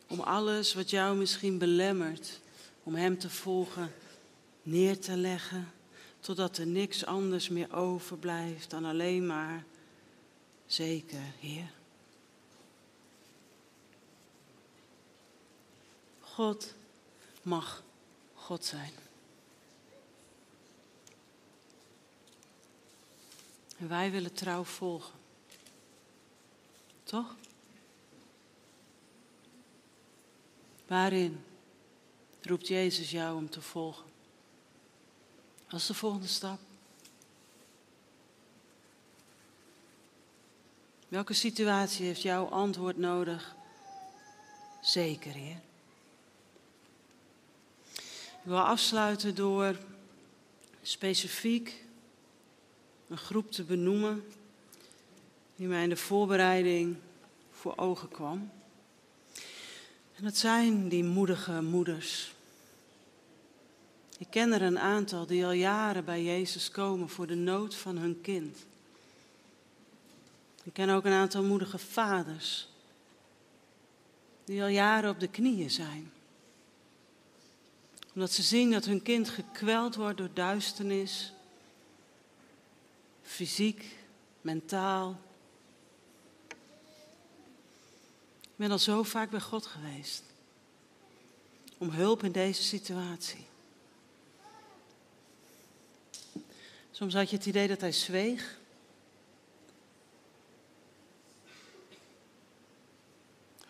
om 0.07 0.21
alles 0.21 0.75
wat 0.75 0.91
jou 0.91 1.17
misschien 1.17 1.59
belemmert 1.59 2.41
om 2.83 2.95
Hem 2.95 3.19
te 3.19 3.31
volgen 3.31 3.93
neer 4.63 4.99
te 4.99 5.17
leggen, 5.17 5.73
totdat 6.21 6.59
er 6.59 6.67
niks 6.67 7.05
anders 7.05 7.49
meer 7.49 7.75
overblijft 7.75 8.71
dan 8.71 8.85
alleen 8.85 9.27
maar 9.27 9.65
zeker, 10.67 11.23
Heer. 11.39 11.71
God 16.21 16.75
mag 17.43 17.87
God 18.49 18.65
zijn. 18.65 18.93
En 23.79 23.89
wij 23.89 24.11
willen 24.11 24.33
trouw 24.33 24.65
volgen. 24.65 25.19
Toch? 27.03 27.37
Waarin 30.87 31.45
roept 32.43 32.69
Jezus 32.69 33.11
jou 33.11 33.37
om 33.37 33.51
te 33.51 33.61
volgen? 33.61 34.07
Wat 35.71 35.81
is 35.81 35.87
de 35.87 35.95
volgende 35.95 36.27
stap? 36.27 36.59
Welke 41.09 41.35
situatie 41.35 42.07
heeft 42.07 42.23
jouw 42.23 42.47
antwoord 42.47 42.97
nodig? 42.97 43.57
Zeker, 44.81 45.33
Heer. 45.33 45.67
Ik 48.43 48.55
wil 48.55 48.61
afsluiten 48.61 49.35
door 49.35 49.77
specifiek 50.83 51.85
een 53.09 53.19
groep 53.19 53.51
te 53.51 53.65
benoemen 53.65 54.25
die 55.57 55.67
mij 55.67 55.83
in 55.83 55.89
de 55.89 55.97
voorbereiding 55.97 56.97
voor 57.51 57.77
ogen 57.77 58.09
kwam. 58.09 58.51
En 60.15 60.25
dat 60.25 60.37
zijn 60.37 60.89
die 60.89 61.05
moedige 61.05 61.63
moeders. 61.63 62.33
Ik 64.19 64.27
ken 64.31 64.53
er 64.53 64.63
een 64.63 64.79
aantal 64.79 65.27
die 65.27 65.45
al 65.45 65.53
jaren 65.53 66.05
bij 66.05 66.23
Jezus 66.23 66.71
komen 66.71 67.09
voor 67.09 67.27
de 67.27 67.35
nood 67.35 67.75
van 67.75 67.97
hun 67.97 68.21
kind. 68.21 68.59
Ik 70.63 70.73
ken 70.73 70.89
ook 70.89 71.05
een 71.05 71.13
aantal 71.13 71.43
moedige 71.43 71.79
vaders 71.79 72.69
die 74.45 74.63
al 74.63 74.69
jaren 74.69 75.11
op 75.11 75.21
de 75.21 75.29
knieën 75.29 75.71
zijn. 75.71 76.13
Omdat 78.19 78.33
ze 78.33 78.43
zien 78.43 78.71
dat 78.71 78.85
hun 78.85 79.03
kind 79.03 79.29
gekweld 79.29 79.95
wordt 79.95 80.19
door 80.19 80.31
duisternis, 80.35 81.33
fysiek, 83.23 83.97
mentaal. 84.41 85.21
Ik 88.41 88.57
ben 88.57 88.71
al 88.71 88.79
zo 88.79 89.03
vaak 89.03 89.31
bij 89.31 89.41
God 89.41 89.67
geweest 89.67 90.23
om 91.77 91.91
hulp 91.91 92.23
in 92.23 92.33
deze 92.33 92.63
situatie. 92.63 93.47
Soms 96.91 97.15
had 97.15 97.31
je 97.31 97.37
het 97.37 97.47
idee 97.47 97.69
dat 97.69 97.81
hij 97.81 97.93
zweeg. 97.93 98.59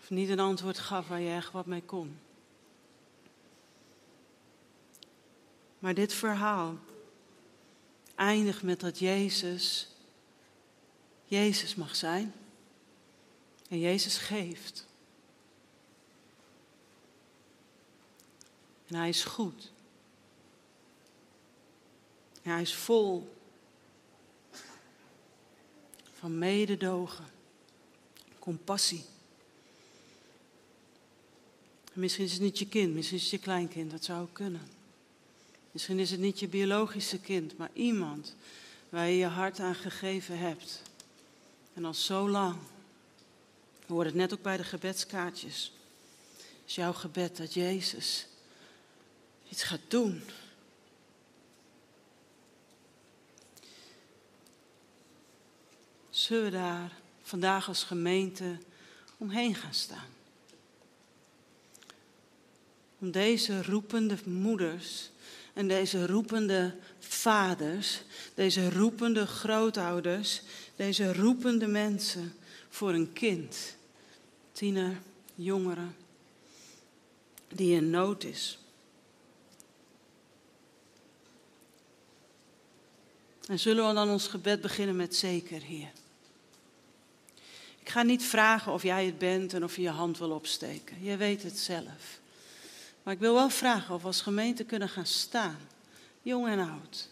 Of 0.00 0.10
niet 0.10 0.28
een 0.28 0.40
antwoord 0.40 0.78
gaf 0.78 1.08
waar 1.08 1.20
je 1.20 1.34
echt 1.34 1.52
wat 1.52 1.66
mee 1.66 1.82
kon. 1.82 2.26
Maar 5.78 5.94
dit 5.94 6.12
verhaal 6.12 6.78
eindigt 8.14 8.62
met 8.62 8.80
dat 8.80 8.98
Jezus 8.98 9.88
Jezus 11.28 11.74
mag 11.74 11.96
zijn. 11.96 12.34
En 13.68 13.78
Jezus 13.78 14.16
geeft. 14.16 14.86
En 18.86 18.94
hij 18.94 19.08
is 19.08 19.24
goed. 19.24 19.70
Hij 22.42 22.60
is 22.60 22.74
vol 22.74 23.36
van 26.12 26.38
mededogen, 26.38 27.24
compassie. 28.38 29.04
En 31.92 32.00
misschien 32.00 32.24
is 32.24 32.32
het 32.32 32.40
niet 32.40 32.58
je 32.58 32.68
kind, 32.68 32.94
misschien 32.94 33.16
is 33.16 33.22
het 33.22 33.32
je 33.32 33.38
kleinkind, 33.38 33.90
dat 33.90 34.04
zou 34.04 34.22
ook 34.22 34.32
kunnen. 34.32 34.77
Misschien 35.78 35.98
is 35.98 36.10
het 36.10 36.20
niet 36.20 36.38
je 36.38 36.48
biologische 36.48 37.20
kind, 37.20 37.56
maar 37.56 37.70
iemand 37.72 38.34
waar 38.88 39.08
je 39.08 39.16
je 39.16 39.26
hart 39.26 39.60
aan 39.60 39.74
gegeven 39.74 40.38
hebt. 40.38 40.82
En 41.74 41.84
al 41.84 41.94
zo 41.94 42.28
lang. 42.28 42.56
We 43.86 43.92
hoorden 43.92 44.12
het 44.12 44.20
net 44.20 44.32
ook 44.32 44.42
bij 44.42 44.56
de 44.56 44.64
gebedskaartjes. 44.64 45.72
Is 46.66 46.74
jouw 46.74 46.92
gebed 46.92 47.36
dat 47.36 47.54
Jezus 47.54 48.26
iets 49.48 49.62
gaat 49.62 49.80
doen. 49.88 50.22
Zullen 56.10 56.44
we 56.44 56.50
daar 56.50 56.92
vandaag 57.22 57.68
als 57.68 57.84
gemeente 57.84 58.58
omheen 59.16 59.54
gaan 59.54 59.74
staan? 59.74 60.10
Om 62.98 63.10
deze 63.10 63.62
roepende 63.62 64.16
moeders 64.24 65.10
en 65.58 65.68
deze 65.68 66.06
roepende 66.06 66.74
vaders, 66.98 68.02
deze 68.34 68.70
roepende 68.70 69.26
grootouders, 69.26 70.42
deze 70.76 71.12
roepende 71.14 71.66
mensen 71.66 72.34
voor 72.68 72.92
een 72.92 73.12
kind, 73.12 73.76
tiener, 74.52 75.00
jongere, 75.34 75.86
die 77.48 77.76
in 77.76 77.90
nood 77.90 78.24
is. 78.24 78.58
En 83.46 83.58
zullen 83.58 83.88
we 83.88 83.94
dan 83.94 84.10
ons 84.10 84.26
gebed 84.26 84.60
beginnen 84.60 84.96
met 84.96 85.16
zeker, 85.16 85.62
Heer. 85.62 85.92
Ik 87.80 87.88
ga 87.88 88.02
niet 88.02 88.22
vragen 88.22 88.72
of 88.72 88.82
jij 88.82 89.06
het 89.06 89.18
bent 89.18 89.54
en 89.54 89.64
of 89.64 89.76
je 89.76 89.82
je 89.82 89.88
hand 89.88 90.18
wil 90.18 90.30
opsteken. 90.30 91.02
Je 91.02 91.16
weet 91.16 91.42
het 91.42 91.58
zelf. 91.58 92.20
Maar 93.08 93.16
ik 93.16 93.22
wil 93.22 93.34
wel 93.34 93.50
vragen 93.50 93.94
of 93.94 94.00
we 94.00 94.06
als 94.06 94.20
gemeente 94.20 94.64
kunnen 94.64 94.88
gaan 94.88 95.06
staan, 95.06 95.58
jong 96.22 96.46
en 96.46 96.58
oud. 96.58 97.08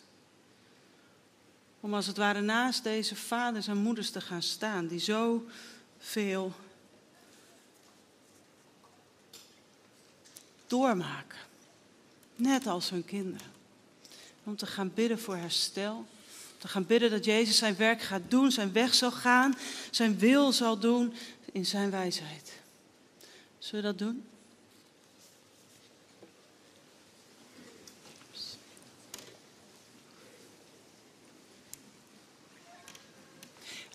Om 1.80 1.94
als 1.94 2.07
het 2.07 2.16
ware 2.16 2.40
naast 2.40 2.82
deze 2.82 3.16
vaders 3.16 3.66
en 3.66 3.76
moeders 3.76 4.11
te 4.11 4.20
gaan 4.20 4.42
staan 4.42 4.86
die 4.86 4.99
zo 4.99 5.47
veel 5.99 6.53
doormaken. 10.66 11.38
Net 12.34 12.66
als 12.66 12.90
hun 12.90 13.05
kinderen. 13.05 13.53
Om 14.44 14.57
te 14.57 14.66
gaan 14.66 14.94
bidden 14.94 15.18
voor 15.18 15.36
herstel. 15.36 16.07
Te 16.59 16.68
gaan 16.68 16.86
bidden 16.86 17.11
dat 17.11 17.24
Jezus 17.24 17.57
zijn 17.57 17.76
werk 17.76 18.03
gaat 18.03 18.22
doen, 18.28 18.53
zijn 18.53 18.72
weg 18.72 18.94
zal 18.94 19.12
gaan, 19.12 19.55
zijn 19.90 20.18
wil 20.18 20.53
zal 20.53 20.78
doen 20.78 21.14
in 21.53 21.66
zijn 21.66 21.90
wijsheid. 21.90 22.53
Zullen 23.59 23.84
we 23.84 23.88
dat 23.90 23.99
doen? 23.99 24.24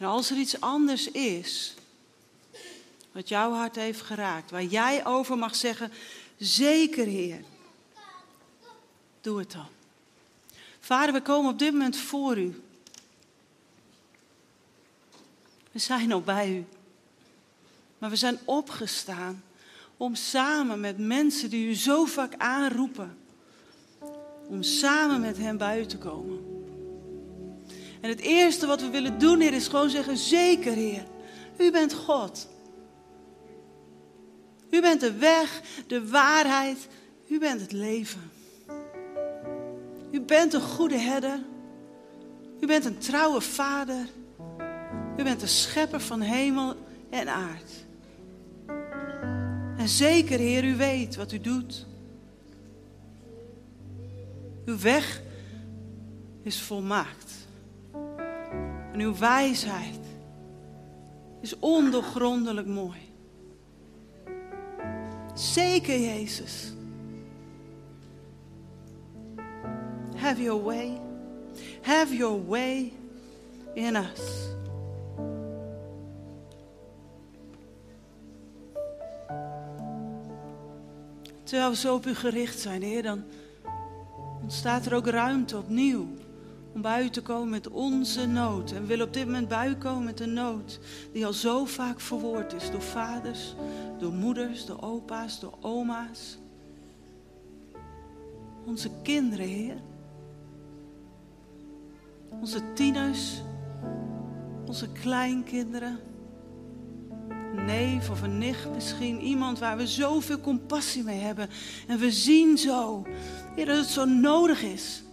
En 0.02 0.08
als 0.08 0.30
er 0.30 0.38
iets 0.38 0.62
anders 0.62 1.12
is, 1.12 1.74
wat 3.12 3.30
jouw 3.30 3.52
hart 3.52 3.76
heeft 3.76 4.02
geraakt, 4.02 4.52
waar 4.52 4.64
jij 4.64 5.06
over 5.06 5.38
mag 5.38 5.56
zeggen, 5.56 5.91
zeker 6.38 7.06
Heer, 7.06 7.43
doe 9.22 9.39
het 9.39 9.52
dan. 9.52 9.68
Vader, 10.80 11.14
we 11.14 11.22
komen 11.22 11.52
op 11.52 11.60
dit 11.60 11.72
moment 11.72 11.97
voor 11.97 12.38
u. 12.38 12.62
We 15.72 15.80
zijn 15.80 16.12
al 16.12 16.22
bij 16.22 16.49
u. 16.52 16.66
Maar 17.97 18.10
we 18.10 18.16
zijn 18.16 18.39
opgestaan 18.45 19.43
om 19.97 20.16
samen 20.16 20.80
met 20.80 20.97
mensen 20.97 21.49
die 21.49 21.68
u 21.68 21.76
zo 21.76 22.06
vaak 22.06 22.34
aanroepen, 22.38 23.18
om 24.47 24.64
samen 24.64 25.22
met 25.22 25.38
hen 25.38 25.58
bij 25.58 25.80
u 25.80 25.86
te 25.86 25.97
komen. 25.97 26.51
En 28.02 28.10
het 28.10 28.20
eerste 28.20 28.66
wat 28.66 28.82
we 28.82 28.89
willen 28.89 29.20
doen, 29.20 29.39
Heer, 29.39 29.54
is 29.54 29.68
gewoon 29.68 29.89
zeggen: 29.89 30.18
Zeker, 30.18 30.74
Heer, 30.74 31.04
u 31.58 31.72
bent 31.72 31.93
God. 31.93 32.47
U 34.70 34.82
bent 34.82 35.02
de 35.02 35.14
weg, 35.14 35.62
de 35.88 36.10
waarheid, 36.10 36.88
u 37.28 37.39
bent 37.39 37.62
het 37.62 37.72
leven. 37.72 38.32
U 40.12 40.22
bent 40.22 40.54
een 40.54 40.62
goede 40.62 40.97
herder. 40.97 41.39
U 42.60 42.68
bent 42.68 42.86
een 42.86 42.97
trouwe 42.97 43.41
vader. 43.41 44.08
U 45.18 45.24
bent 45.24 45.39
de 45.39 45.47
schepper 45.47 46.02
van 46.02 46.22
hemel 46.22 46.76
en 47.10 47.28
aard. 47.28 47.72
En 49.78 49.88
zeker, 49.88 50.39
Heer, 50.39 50.64
u 50.64 50.76
weet 50.76 51.16
wat 51.16 51.32
u 51.32 51.39
doet. 51.39 51.86
Uw 54.66 54.80
weg 54.80 55.22
is 56.43 56.62
volmaakt. 56.62 57.41
En 58.92 59.00
uw 59.00 59.16
wijsheid 59.18 60.00
is 61.42 61.60
ondoorgrondelijk 61.60 62.68
mooi. 62.68 63.00
Zeker, 65.34 66.00
Jezus. 66.00 66.74
Have 70.16 70.42
your 70.42 70.64
way. 70.64 71.02
Have 71.82 72.16
your 72.16 72.46
way 72.46 72.94
in 73.74 73.96
us. 73.96 74.50
Terwijl 81.44 81.70
we 81.70 81.76
zo 81.76 81.96
op 81.96 82.06
u 82.06 82.16
gericht 82.16 82.60
zijn, 82.60 82.82
Heer, 82.82 83.04
dan 83.04 83.24
ontstaat 84.42 84.86
er 84.86 84.96
ook 84.96 85.08
ruimte 85.08 85.58
opnieuw 85.58 86.08
om 86.74 86.86
u 86.86 87.09
te 87.09 87.22
komen 87.22 87.49
met 87.49 87.69
onze 87.69 88.28
nood. 88.28 88.72
En 88.72 88.82
we 88.82 88.88
willen 88.88 89.07
op 89.07 89.13
dit 89.13 89.26
moment 89.26 89.47
bij 89.47 89.76
komen 89.78 90.03
met 90.03 90.19
een 90.19 90.34
nood 90.34 90.80
die 91.13 91.26
al 91.26 91.34
zo 91.34 91.65
vaak 91.65 91.99
verwoord 91.99 92.53
is 92.53 92.72
door 92.72 92.82
vaders, 92.82 93.55
door 93.99 94.13
moeders, 94.13 94.65
door 94.65 94.82
opa's, 94.82 95.39
door 95.39 95.57
oma's. 95.61 96.38
Onze 98.65 98.89
kinderen, 99.03 99.47
Heer. 99.47 99.78
Onze 102.30 102.74
tieners, 102.74 103.41
onze 104.65 104.91
kleinkinderen. 104.91 105.99
Een 107.30 107.65
neef 107.65 108.09
of 108.09 108.22
een 108.22 108.38
nicht 108.38 108.69
misschien. 108.74 109.22
Iemand 109.22 109.59
waar 109.59 109.78
we 109.78 109.88
zoveel 109.88 110.39
compassie 110.39 111.03
mee 111.03 111.19
hebben. 111.19 111.49
En 111.88 111.97
we 111.97 112.11
zien 112.11 112.57
zo, 112.57 113.05
dat 113.55 113.67
het 113.67 113.86
zo 113.86 114.05
nodig 114.05 114.63
is 114.63 115.03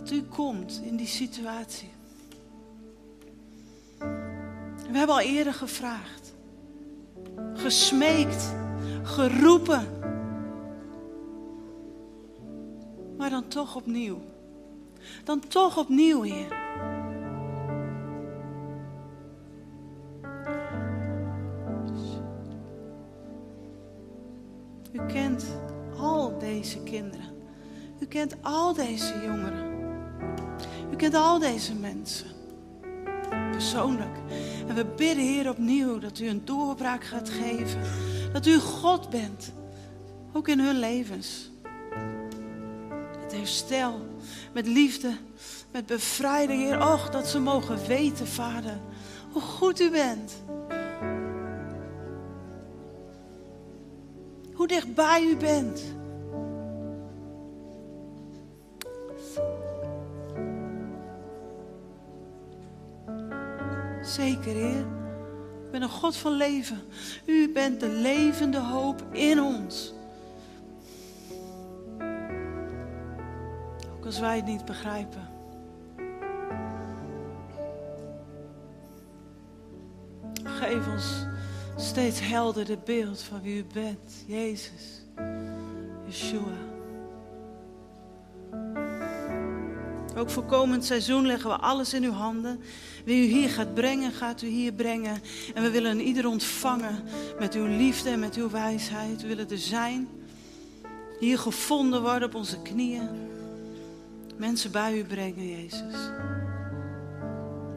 dat 0.00 0.10
u 0.10 0.22
komt 0.22 0.80
in 0.84 0.96
die 0.96 1.06
situatie. 1.06 1.88
We 4.90 4.96
hebben 4.98 5.16
al 5.16 5.20
eerder 5.20 5.54
gevraagd, 5.54 6.34
gesmeekt, 7.54 8.54
geroepen. 9.02 9.86
Maar 13.16 13.30
dan 13.30 13.48
toch 13.48 13.76
opnieuw. 13.76 14.18
Dan 15.24 15.40
toch 15.48 15.78
opnieuw, 15.78 16.22
Heer. 16.22 16.58
U 24.92 25.06
kent 25.06 25.46
al 25.98 26.38
deze 26.38 26.82
kinderen. 26.82 27.28
U 28.00 28.06
kent 28.06 28.36
al 28.42 28.74
deze 28.74 29.20
jongeren. 29.24 29.69
U 31.00 31.02
kent 31.02 31.14
al 31.14 31.38
deze 31.38 31.74
mensen. 31.74 32.26
Persoonlijk. 33.50 34.16
En 34.68 34.74
we 34.74 34.84
bidden, 34.84 35.24
Heer, 35.24 35.48
opnieuw 35.48 35.98
dat 35.98 36.18
u 36.18 36.28
een 36.28 36.44
doorbraak 36.44 37.04
gaat 37.04 37.28
geven. 37.28 37.80
Dat 38.32 38.46
u 38.46 38.58
God 38.58 39.10
bent. 39.10 39.52
Ook 40.32 40.48
in 40.48 40.58
hun 40.58 40.78
levens. 40.78 41.50
Het 43.20 43.32
herstel. 43.32 44.06
Met 44.52 44.66
liefde. 44.66 45.12
Met 45.70 45.86
bevrijding, 45.86 46.62
Heer. 46.62 46.92
Och, 46.92 47.10
dat 47.10 47.28
ze 47.28 47.40
mogen 47.40 47.86
weten, 47.86 48.26
Vader. 48.26 48.78
Hoe 49.32 49.42
goed 49.42 49.80
u 49.80 49.90
bent. 49.90 50.32
Hoe 54.54 54.66
dichtbij 54.66 55.22
u 55.22 55.36
bent. 55.36 55.82
Zeker, 64.20 64.54
Heer. 64.54 64.86
U 65.66 65.70
bent 65.70 65.82
een 65.82 65.88
God 65.88 66.16
van 66.16 66.32
leven. 66.32 66.78
U 67.26 67.52
bent 67.52 67.80
de 67.80 67.88
levende 67.88 68.58
hoop 68.58 69.02
in 69.12 69.40
ons. 69.40 69.92
Ook 73.96 74.04
als 74.04 74.18
wij 74.18 74.36
het 74.36 74.46
niet 74.46 74.64
begrijpen. 74.64 75.28
Geef 80.44 80.88
ons 80.88 81.26
steeds 81.76 82.20
helderder 82.20 82.78
beeld 82.84 83.22
van 83.22 83.42
wie 83.42 83.58
u 83.58 83.64
bent. 83.72 84.24
Jezus. 84.26 85.04
Yeshua. 86.06 86.79
Ook 90.16 90.30
voor 90.30 90.44
komend 90.44 90.84
seizoen 90.84 91.26
leggen 91.26 91.50
we 91.50 91.56
alles 91.56 91.94
in 91.94 92.04
uw 92.04 92.12
handen. 92.12 92.60
Wie 93.04 93.28
u 93.28 93.32
hier 93.32 93.48
gaat 93.48 93.74
brengen, 93.74 94.12
gaat 94.12 94.42
u 94.42 94.46
hier 94.46 94.72
brengen. 94.72 95.22
En 95.54 95.62
we 95.62 95.70
willen 95.70 96.00
ieder 96.00 96.26
ontvangen 96.26 97.02
met 97.38 97.54
uw 97.54 97.66
liefde 97.66 98.10
en 98.10 98.18
met 98.18 98.36
uw 98.36 98.50
wijsheid. 98.50 99.22
We 99.22 99.28
willen 99.28 99.50
er 99.50 99.58
zijn. 99.58 100.08
Hier 101.20 101.38
gevonden 101.38 102.02
worden 102.02 102.28
op 102.28 102.34
onze 102.34 102.62
knieën. 102.62 103.08
Mensen 104.36 104.70
bij 104.70 104.98
u 104.98 105.04
brengen, 105.04 105.48
Jezus. 105.48 105.94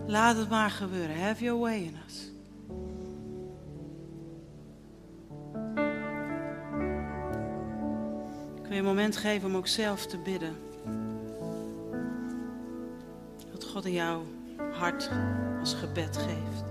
Laat 0.08 0.38
het 0.38 0.50
maar 0.50 0.70
gebeuren. 0.70 1.22
Have 1.22 1.44
your 1.44 1.60
way 1.60 1.78
in 1.78 1.96
us. 2.08 2.32
Ik 8.56 8.70
wil 8.70 8.72
je 8.72 8.78
een 8.78 8.84
moment 8.84 9.18
geven 9.18 9.48
om 9.48 9.56
ook 9.56 9.68
zelf 9.68 10.06
te 10.06 10.18
bidden. 10.18 10.73
God 13.74 13.86
in 13.86 13.92
jouw 13.92 14.24
hart 14.72 15.10
als 15.60 15.74
gebed 15.74 16.18
geeft. 16.18 16.64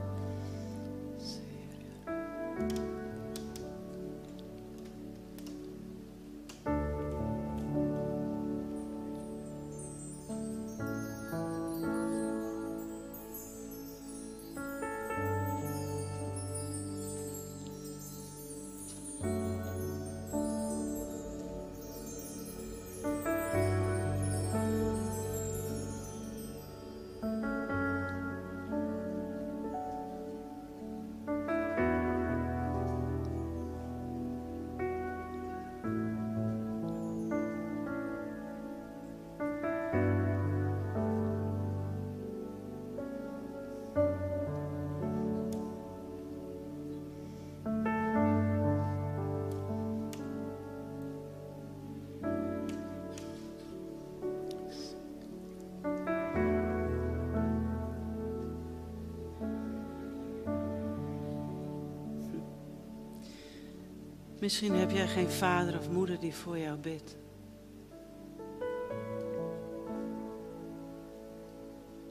Misschien 64.42 64.74
heb 64.74 64.90
jij 64.90 65.08
geen 65.08 65.30
vader 65.30 65.78
of 65.78 65.90
moeder 65.90 66.20
die 66.20 66.34
voor 66.34 66.58
jou 66.58 66.78
bidt. 66.78 67.16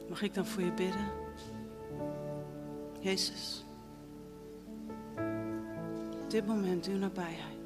Mag 0.10 0.22
ik 0.22 0.34
dan 0.34 0.46
voor 0.46 0.64
je 0.64 0.72
bidden? 0.72 1.12
Jezus, 3.00 3.66
op 6.24 6.30
dit 6.30 6.48
moment 6.48 6.88
uw 6.88 6.98
nabijheid. 6.98 7.58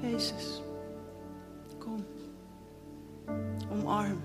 Jezus, 0.00 0.62
kom, 1.78 2.04
omarm. 3.70 4.20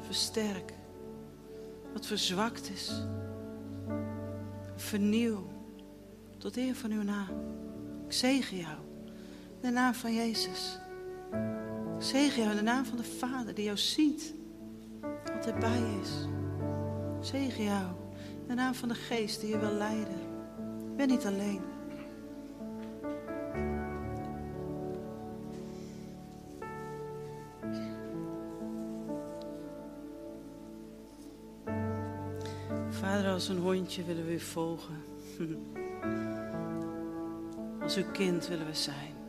Versterk 0.00 0.78
verzwakt 2.06 2.70
is. 2.70 2.92
Vernieuw 4.76 5.46
tot 6.38 6.56
eer 6.56 6.74
van 6.74 6.90
uw 6.90 7.02
naam. 7.02 7.28
Ik 8.06 8.12
zegen 8.12 8.56
jou 8.56 8.78
in 9.60 9.68
de 9.68 9.70
naam 9.70 9.94
van 9.94 10.14
Jezus. 10.14 10.78
Ik 11.96 12.02
zegen 12.06 12.38
jou 12.38 12.50
in 12.50 12.56
de 12.56 12.62
naam 12.62 12.84
van 12.84 12.96
de 12.96 13.04
Vader 13.04 13.54
die 13.54 13.64
jou 13.64 13.76
ziet. 13.76 14.34
Altijd 15.34 15.58
bij 15.58 15.82
is. 16.02 16.10
Ik 17.20 17.26
zegen 17.26 17.64
jou 17.64 17.86
in 18.40 18.46
de 18.46 18.54
naam 18.54 18.74
van 18.74 18.88
de 18.88 18.94
Geest 18.94 19.40
die 19.40 19.50
je 19.50 19.58
wil 19.58 19.72
leiden. 19.72 20.18
Je 20.90 20.96
bent 20.96 21.10
niet 21.10 21.26
alleen. 21.26 21.69
Een 33.50 33.58
hondje 33.58 34.04
willen 34.04 34.26
we 34.26 34.32
u 34.32 34.40
volgen. 34.40 35.04
Als 37.82 37.96
uw 37.96 38.10
kind 38.12 38.48
willen 38.48 38.66
we 38.66 38.74
zijn. 38.74 39.19